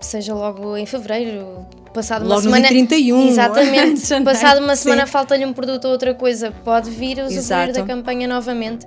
seja 0.00 0.34
logo 0.34 0.74
em 0.74 0.86
fevereiro, 0.86 1.66
passado 1.94 2.22
logo 2.22 2.34
uma 2.34 2.42
semana. 2.42 2.62
No 2.64 2.68
31, 2.68 3.28
exatamente. 3.28 4.24
passado 4.24 4.58
uma 4.62 4.76
semana 4.76 5.06
falta-lhe 5.06 5.46
um 5.46 5.52
produto 5.52 5.86
ou 5.86 5.92
outra 5.92 6.12
coisa, 6.12 6.52
pode 6.64 6.90
vir 6.90 7.20
a 7.20 7.24
usufruir 7.24 7.72
da 7.72 7.84
campanha 7.84 8.28
novamente. 8.28 8.86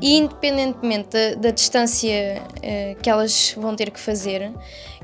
E 0.00 0.16
independentemente 0.16 1.10
da, 1.10 1.34
da 1.36 1.50
distância 1.50 2.42
uh, 2.42 3.00
que 3.00 3.08
elas 3.08 3.54
vão 3.56 3.76
ter 3.76 3.90
que 3.90 4.00
fazer, 4.00 4.50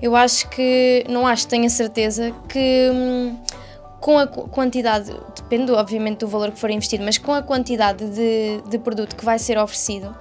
eu 0.00 0.16
acho 0.16 0.48
que, 0.48 1.04
não 1.08 1.26
acho, 1.26 1.46
tenho 1.46 1.66
a 1.66 1.70
certeza 1.70 2.34
que. 2.48 2.90
Hum, 2.92 3.36
com 4.00 4.18
a 4.18 4.26
quantidade, 4.26 5.14
depende 5.36 5.70
obviamente 5.70 6.18
do 6.18 6.26
valor 6.26 6.50
que 6.50 6.58
for 6.58 6.68
investido, 6.68 7.04
mas 7.04 7.18
com 7.18 7.32
a 7.32 7.40
quantidade 7.40 8.04
de, 8.04 8.60
de 8.68 8.76
produto 8.76 9.14
que 9.14 9.24
vai 9.24 9.38
ser 9.38 9.56
oferecido, 9.56 10.12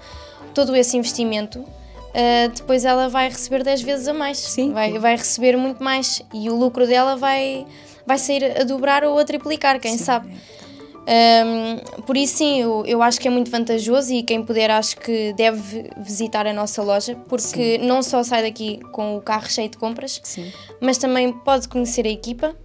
todo 0.54 0.76
esse 0.76 0.96
investimento, 0.96 1.66
uh, 2.12 2.50
depois 2.54 2.86
ela 2.86 3.10
vai 3.10 3.30
receber 3.30 3.64
10 3.64 3.82
vezes 3.82 4.08
a 4.08 4.14
mais. 4.14 4.38
Sim. 4.38 4.72
Vai, 4.74 4.98
vai 4.98 5.16
receber 5.16 5.58
muito 5.58 5.84
mais 5.84 6.22
e 6.34 6.50
o 6.50 6.56
lucro 6.56 6.88
dela 6.88 7.16
vai, 7.16 7.66
vai 8.06 8.18
sair 8.18 8.60
a 8.60 8.64
dobrar 8.64 9.04
ou 9.04 9.18
a 9.18 9.26
triplicar, 9.26 9.80
quem 9.80 9.98
sim. 9.98 10.04
sabe. 10.04 10.30
Um, 11.02 12.02
por 12.04 12.16
isso, 12.16 12.38
sim, 12.38 12.62
eu, 12.62 12.84
eu 12.86 13.02
acho 13.02 13.20
que 13.20 13.28
é 13.28 13.32
muito 13.32 13.50
vantajoso 13.50 14.14
e 14.14 14.22
quem 14.22 14.44
puder, 14.44 14.70
acho 14.70 14.98
que 14.98 15.34
deve 15.34 15.90
visitar 15.98 16.46
a 16.46 16.54
nossa 16.54 16.84
loja, 16.84 17.16
porque 17.28 17.80
sim. 17.80 17.86
não 17.86 18.04
só 18.04 18.24
sai 18.24 18.44
daqui 18.44 18.80
com 18.92 19.18
o 19.18 19.22
carro 19.22 19.50
cheio 19.50 19.68
de 19.68 19.78
compras, 19.78 20.22
sim. 20.24 20.52
mas 20.80 20.98
também 21.00 21.34
pode 21.34 21.68
conhecer 21.68 22.06
a 22.06 22.10
equipa 22.10 22.56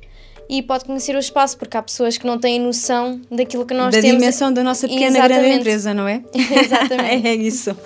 e 0.49 0.63
pode 0.63 0.85
conhecer 0.85 1.15
o 1.17 1.19
espaço, 1.19 1.57
porque 1.59 1.77
há 1.77 1.83
pessoas 1.83 2.17
que 2.17 2.27
não 2.27 2.39
têm 2.39 2.61
noção 2.61 3.21
daquilo 3.31 3.67
que 3.67 3.75
nós 3.75 3.95
da 3.95 4.01
temos. 4.01 4.13
Da 4.13 4.19
dimensão 4.19 4.53
da 4.53 4.63
nossa 4.63 4.87
pequena 4.87 5.19
Exatamente. 5.19 5.41
grande 5.41 5.59
empresa, 5.59 5.95
não 5.95 6.07
é? 6.07 6.23
Exatamente. 6.35 7.27
é 7.27 7.35
isso. 7.35 7.77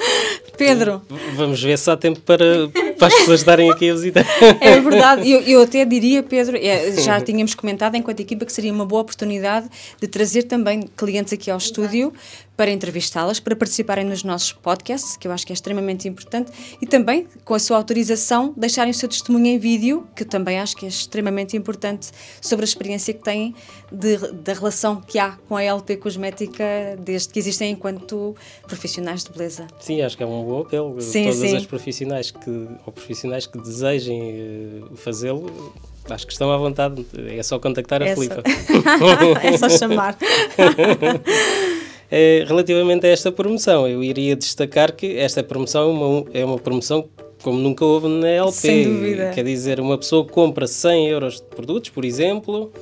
Pedro. 0.56 1.00
Vamos 1.36 1.62
ver 1.62 1.78
se 1.78 1.90
há 1.90 1.96
tempo 1.96 2.20
para, 2.20 2.68
para 2.98 3.06
as 3.08 3.14
pessoas 3.14 3.42
darem 3.42 3.70
aqui 3.70 3.90
a 3.90 3.94
visitar. 3.94 4.26
É 4.60 4.78
verdade. 4.80 5.30
Eu, 5.30 5.40
eu 5.42 5.62
até 5.62 5.84
diria, 5.84 6.22
Pedro, 6.22 6.56
é, 6.56 6.92
já 6.92 7.20
tínhamos 7.20 7.54
comentado 7.54 7.94
enquanto 7.94 8.20
equipa 8.20 8.44
que 8.44 8.52
seria 8.52 8.72
uma 8.72 8.84
boa 8.84 9.02
oportunidade 9.02 9.68
de 10.00 10.06
trazer 10.06 10.42
também 10.44 10.88
clientes 10.96 11.32
aqui 11.32 11.50
ao 11.50 11.56
Exato. 11.56 11.80
estúdio 11.80 12.12
para 12.60 12.70
entrevistá-las, 12.70 13.40
para 13.40 13.56
participarem 13.56 14.04
nos 14.04 14.22
nossos 14.22 14.52
podcasts, 14.52 15.16
que 15.16 15.26
eu 15.26 15.32
acho 15.32 15.46
que 15.46 15.52
é 15.52 15.54
extremamente 15.54 16.06
importante, 16.06 16.52
e 16.78 16.86
também, 16.86 17.26
com 17.42 17.54
a 17.54 17.58
sua 17.58 17.78
autorização, 17.78 18.52
deixarem 18.54 18.90
o 18.90 18.94
seu 18.94 19.08
testemunho 19.08 19.46
em 19.46 19.58
vídeo, 19.58 20.06
que 20.14 20.26
também 20.26 20.60
acho 20.60 20.76
que 20.76 20.84
é 20.84 20.88
extremamente 20.90 21.56
importante, 21.56 22.10
sobre 22.38 22.64
a 22.64 22.68
experiência 22.68 23.14
que 23.14 23.22
têm 23.22 23.54
de, 23.90 24.18
da 24.32 24.52
relação 24.52 25.00
que 25.00 25.18
há 25.18 25.38
com 25.48 25.56
a 25.56 25.62
LP 25.62 25.96
Cosmética 25.96 26.62
desde 26.98 27.30
que 27.30 27.38
existem 27.38 27.70
enquanto 27.70 28.36
profissionais 28.66 29.24
de 29.24 29.32
beleza. 29.32 29.66
Sim, 29.78 30.02
acho 30.02 30.14
que 30.14 30.22
é 30.22 30.26
um 30.26 30.44
bom 30.44 30.60
apelo. 30.60 31.00
Sim, 31.00 31.30
Todas 31.30 31.38
sim. 31.38 31.56
as 31.56 31.64
profissionais 31.64 32.30
que, 32.30 32.68
ou 32.84 32.92
profissionais 32.92 33.46
que 33.46 33.58
desejem 33.58 34.82
uh, 34.82 34.96
fazê-lo, 34.96 35.72
Acho 36.08 36.26
que 36.26 36.32
estão 36.32 36.50
à 36.50 36.56
vontade, 36.56 37.06
é 37.28 37.42
só 37.42 37.58
contactar 37.58 38.02
a 38.02 38.06
é 38.06 38.14
Filipa. 38.14 38.42
Só... 38.42 39.40
é 39.46 39.56
só 39.56 39.68
chamar. 39.68 40.16
É, 42.10 42.44
relativamente 42.46 43.06
a 43.06 43.10
esta 43.10 43.30
promoção, 43.30 43.86
eu 43.86 44.02
iria 44.02 44.34
destacar 44.34 44.94
que 44.94 45.16
esta 45.16 45.42
promoção 45.42 45.82
é 45.82 45.92
uma, 45.92 46.24
é 46.34 46.44
uma 46.44 46.58
promoção 46.58 47.08
como 47.42 47.58
nunca 47.58 47.84
houve 47.84 48.08
na 48.08 48.28
LP. 48.28 48.52
Sem 48.52 48.84
dúvida. 48.84 49.30
Quer 49.30 49.44
dizer, 49.44 49.80
uma 49.80 49.96
pessoa 49.96 50.24
compra 50.26 50.66
100 50.66 51.08
euros 51.08 51.34
de 51.36 51.42
produtos, 51.42 51.90
por 51.90 52.04
exemplo, 52.04 52.72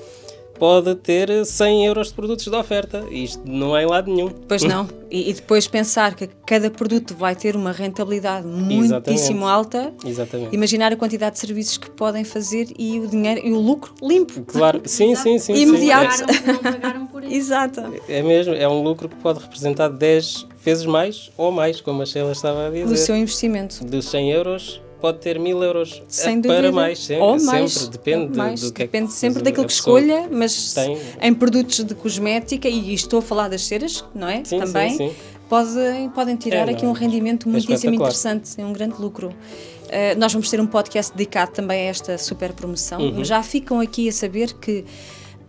pode 0.58 0.94
ter 0.96 1.44
100 1.44 1.86
euros 1.86 2.08
de 2.08 2.14
produtos 2.14 2.44
de 2.46 2.54
oferta. 2.54 3.04
Isto 3.10 3.42
não 3.44 3.76
é 3.76 3.82
em 3.82 3.86
lado 3.86 4.12
nenhum. 4.12 4.28
Pois 4.28 4.62
não. 4.62 4.88
E, 5.10 5.30
e 5.30 5.32
depois 5.32 5.66
pensar 5.66 6.14
que 6.14 6.28
cada 6.46 6.70
produto 6.70 7.14
vai 7.14 7.34
ter 7.34 7.56
uma 7.56 7.72
rentabilidade 7.72 8.46
muitíssimo 8.46 9.46
alta. 9.46 9.90
Exatamente. 10.04 10.54
Imaginar 10.54 10.92
a 10.92 10.96
quantidade 10.96 11.32
de 11.32 11.38
serviços 11.38 11.78
que 11.78 11.90
podem 11.90 12.24
fazer 12.24 12.68
e 12.78 13.00
o 13.00 13.06
dinheiro 13.06 13.40
e 13.42 13.50
o 13.50 13.58
lucro 13.58 13.94
limpo. 14.02 14.42
Claro, 14.42 14.82
sim, 14.84 15.14
sim, 15.14 15.38
sim. 15.38 15.54
Imediato. 15.54 16.14
Sim. 16.14 16.24
Não, 16.26 16.34
pagaram, 16.34 16.52
não 16.52 16.72
pagaram 16.72 17.06
por 17.06 17.24
isso. 17.24 17.32
Exato. 17.36 17.80
É 18.06 18.22
mesmo, 18.22 18.52
é 18.52 18.68
um 18.68 18.82
lucro 18.82 19.08
que 19.08 19.16
pode 19.16 19.40
representar 19.40 19.88
10 19.88 20.46
vezes 20.62 20.84
mais 20.84 21.30
ou 21.38 21.50
mais, 21.50 21.80
como 21.80 22.02
a 22.02 22.04
Sheila 22.04 22.32
estava 22.32 22.66
a 22.66 22.70
dizer. 22.70 22.86
Do 22.86 22.96
seu 22.96 23.16
investimento. 23.16 23.82
Dos 23.86 24.10
100 24.10 24.30
euros 24.32 24.82
pode 25.00 25.18
ter 25.18 25.38
mil 25.38 25.62
euros 25.62 26.02
Sem 26.08 26.42
para 26.42 26.70
mais, 26.72 26.98
sempre, 26.98 27.22
Ou 27.22 27.40
mais, 27.42 27.72
sempre 27.72 27.90
depende 27.90 28.36
mais. 28.36 28.60
do 28.60 28.72
que 28.72 28.82
depende 28.82 29.04
é 29.04 29.08
que 29.08 29.14
sempre 29.14 29.42
daquilo 29.42 29.66
que 29.66 29.72
escolha, 29.72 30.28
mas 30.30 30.74
tem. 30.74 30.98
em 31.20 31.34
produtos 31.34 31.84
de 31.84 31.94
cosmética 31.94 32.68
e 32.68 32.92
estou 32.92 33.20
a 33.20 33.22
falar 33.22 33.48
das 33.48 33.62
ceras, 33.62 34.04
não 34.14 34.28
é? 34.28 34.44
Sim, 34.44 34.58
Também 34.58 34.90
sim, 34.90 35.08
sim. 35.10 35.16
Podem, 35.48 36.10
podem 36.10 36.36
tirar 36.36 36.68
é, 36.68 36.72
aqui 36.72 36.84
um 36.84 36.92
rendimento 36.92 37.48
é 37.48 37.52
muitíssimo 37.52 37.94
interessante, 37.94 38.60
um 38.60 38.72
grande 38.72 39.00
lucro. 39.00 39.28
Uh, 39.28 40.18
nós 40.18 40.30
vamos 40.30 40.50
ter 40.50 40.60
um 40.60 40.66
podcast 40.66 41.10
dedicado 41.16 41.52
também 41.52 41.80
a 41.80 41.90
esta 41.90 42.18
super 42.18 42.52
promoção, 42.52 43.00
uhum. 43.00 43.14
mas 43.16 43.28
já 43.28 43.42
ficam 43.42 43.80
aqui 43.80 44.08
a 44.08 44.12
saber 44.12 44.52
que 44.52 44.84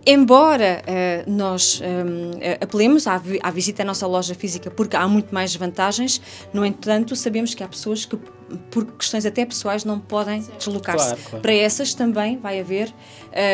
Embora 0.06 0.82
uh, 0.88 1.30
nós 1.30 1.82
um, 1.82 2.32
eh, 2.40 2.58
apelemos 2.62 3.06
à, 3.06 3.22
à, 3.44 3.52
visita 3.52 3.84
à 3.84 3.86
nossa 3.86 4.08
loja 4.08 4.34
física 4.34 4.72
porque 4.72 4.96
há 4.96 5.06
muito 5.08 5.34
mais 5.34 5.54
vantagens, 5.56 6.22
no 6.54 6.66
entanto, 6.66 7.16
sabemos 7.18 7.54
que 7.54 7.62
há 7.64 7.68
pessoas 7.68 8.06
que, 8.06 8.16
por 8.72 8.86
questões 8.94 9.26
até 9.26 9.46
pessoais, 9.46 9.84
não 9.84 10.00
podem 10.00 10.42
deslocar-se. 10.58 11.08
Claro, 11.08 11.22
claro. 11.24 11.42
Para 11.42 11.54
essas 11.54 11.94
também 11.94 12.38
vai 12.38 12.62
haver 12.62 12.94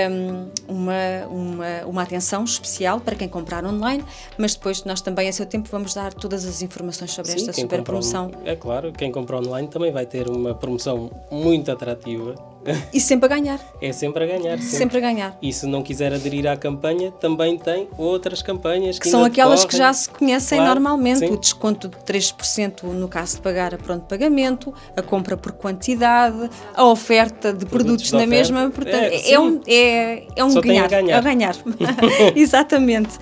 um, 0.09 0.49
uma, 0.67 1.27
uma, 1.29 1.85
uma 1.87 2.01
atenção 2.03 2.43
especial 2.43 2.99
para 3.01 3.15
quem 3.15 3.27
comprar 3.27 3.65
online, 3.65 4.05
mas 4.37 4.53
depois 4.53 4.83
nós 4.83 5.01
também, 5.01 5.27
a 5.27 5.33
seu 5.33 5.47
tempo, 5.47 5.67
vamos 5.71 5.95
dar 5.95 6.13
todas 6.13 6.45
as 6.45 6.61
informações 6.61 7.11
sobre 7.11 7.31
Sim, 7.31 7.37
esta 7.37 7.53
super 7.53 7.81
promoção. 7.81 8.31
é 8.45 8.55
claro, 8.55 8.93
quem 8.93 9.11
compra 9.11 9.37
online 9.37 9.67
também 9.67 9.91
vai 9.91 10.05
ter 10.05 10.29
uma 10.29 10.53
promoção 10.53 11.09
muito 11.31 11.71
atrativa 11.71 12.54
e 12.93 12.99
sempre 12.99 13.25
a 13.25 13.29
ganhar. 13.29 13.59
É 13.81 13.91
sempre 13.91 14.23
a 14.23 14.27
ganhar. 14.27 14.57
Sempre. 14.57 14.77
sempre. 14.77 14.97
a 14.97 15.01
ganhar. 15.01 15.37
E 15.41 15.53
se 15.53 15.65
não 15.65 15.83
quiser 15.83 16.13
aderir 16.13 16.47
à 16.47 16.55
campanha, 16.55 17.11
também 17.11 17.57
tem 17.57 17.87
outras 17.97 18.41
campanhas 18.41 18.97
que, 18.97 19.03
que 19.03 19.09
são 19.09 19.23
aquelas 19.23 19.65
que 19.65 19.77
já 19.77 19.91
se 19.93 20.09
conhecem 20.09 20.57
claro, 20.57 20.73
normalmente. 20.73 21.19
Sim. 21.19 21.33
O 21.33 21.37
desconto 21.37 21.87
de 21.87 21.97
3% 21.97 22.83
no 22.83 23.07
caso 23.07 23.35
de 23.35 23.41
pagar 23.41 23.73
a 23.73 23.77
pronto 23.77 24.05
pagamento, 24.05 24.73
a 24.95 25.01
compra 25.01 25.37
por 25.37 25.51
quantidade, 25.51 26.49
a 26.73 26.85
oferta 26.85 27.53
de 27.53 27.65
produtos, 27.65 28.09
produtos 28.09 28.11
na 28.11 28.25
mesma. 28.25 28.69
Portanto, 28.69 29.11
é, 29.11 29.31
é 29.31 29.39
um, 29.39 29.61
é, 29.67 30.27
é 30.35 30.43
um 30.43 30.53
ganhar. 30.61 30.87
ganhar. 30.89 31.17
A 31.17 31.21
ganhar. 31.21 31.55
Exatamente. 32.35 33.17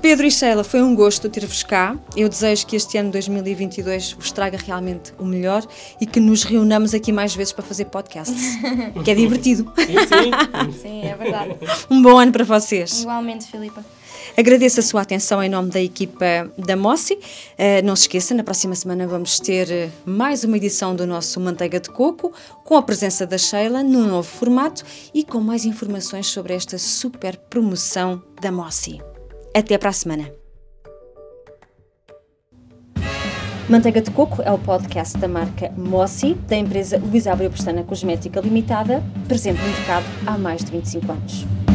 Pedro 0.00 0.26
e 0.26 0.30
Sheila, 0.30 0.62
foi 0.62 0.80
um 0.80 0.94
gosto 0.94 1.28
ter-vos 1.28 1.62
cá. 1.64 1.96
Eu 2.16 2.28
desejo 2.28 2.66
que 2.66 2.76
este 2.76 2.96
ano 2.96 3.10
2022 3.10 4.12
vos 4.12 4.30
traga 4.30 4.56
realmente 4.56 5.12
o 5.18 5.24
melhor 5.24 5.66
e 6.00 6.06
que 6.06 6.20
nos 6.20 6.44
reunamos 6.44 6.94
aqui 6.94 7.10
mais 7.10 7.34
vezes 7.34 7.52
para 7.52 7.64
fazer 7.64 7.86
podcasts, 7.86 8.56
que 9.04 9.10
é 9.10 9.14
divertido. 9.14 9.70
Sim, 9.76 9.86
sim. 9.86 10.72
sim, 10.80 11.02
é 11.02 11.16
verdade. 11.16 11.56
Um 11.90 12.00
bom 12.00 12.16
ano 12.16 12.30
para 12.30 12.44
vocês. 12.44 13.02
Igualmente, 13.02 13.46
Filipa. 13.46 13.84
Agradeço 14.36 14.78
a 14.78 14.82
sua 14.84 15.02
atenção 15.02 15.42
em 15.42 15.48
nome 15.48 15.70
da 15.70 15.80
equipa 15.80 16.48
da 16.56 16.76
Mossi. 16.76 17.14
Uh, 17.14 17.84
não 17.84 17.96
se 17.96 18.02
esqueça, 18.02 18.34
na 18.34 18.44
próxima 18.44 18.74
semana 18.76 19.06
vamos 19.06 19.40
ter 19.40 19.70
eh, 19.70 19.90
mais 20.06 20.44
uma 20.44 20.56
edição 20.56 20.94
do 20.94 21.06
nosso 21.06 21.40
Manteiga 21.40 21.80
de 21.80 21.90
Coco, 21.90 22.32
com 22.64 22.76
a 22.76 22.82
presença 22.82 23.26
da 23.26 23.36
Sheila, 23.36 23.82
num 23.82 24.06
novo 24.06 24.28
formato 24.28 24.84
e 25.12 25.24
com 25.24 25.40
mais 25.40 25.64
informações 25.64 26.28
sobre 26.28 26.54
esta 26.54 26.78
super 26.78 27.36
promoção 27.36 28.22
da 28.40 28.52
Mossi. 28.52 29.00
Até 29.58 29.76
para 29.76 29.90
a 29.90 29.92
semana. 29.92 30.30
Manteiga 33.68 34.00
de 34.00 34.08
Coco 34.12 34.40
é 34.40 34.52
o 34.52 34.58
podcast 34.58 35.18
da 35.18 35.26
marca 35.26 35.72
Mossi, 35.76 36.34
da 36.34 36.56
empresa 36.56 36.96
Luís 36.96 37.26
Abreu 37.26 37.50
Pestana 37.50 37.82
Cosmética 37.82 38.40
Limitada, 38.40 39.02
presente 39.26 39.60
no 39.60 39.66
mercado 39.66 40.06
há 40.24 40.38
mais 40.38 40.62
de 40.62 40.70
25 40.70 41.10
anos. 41.10 41.67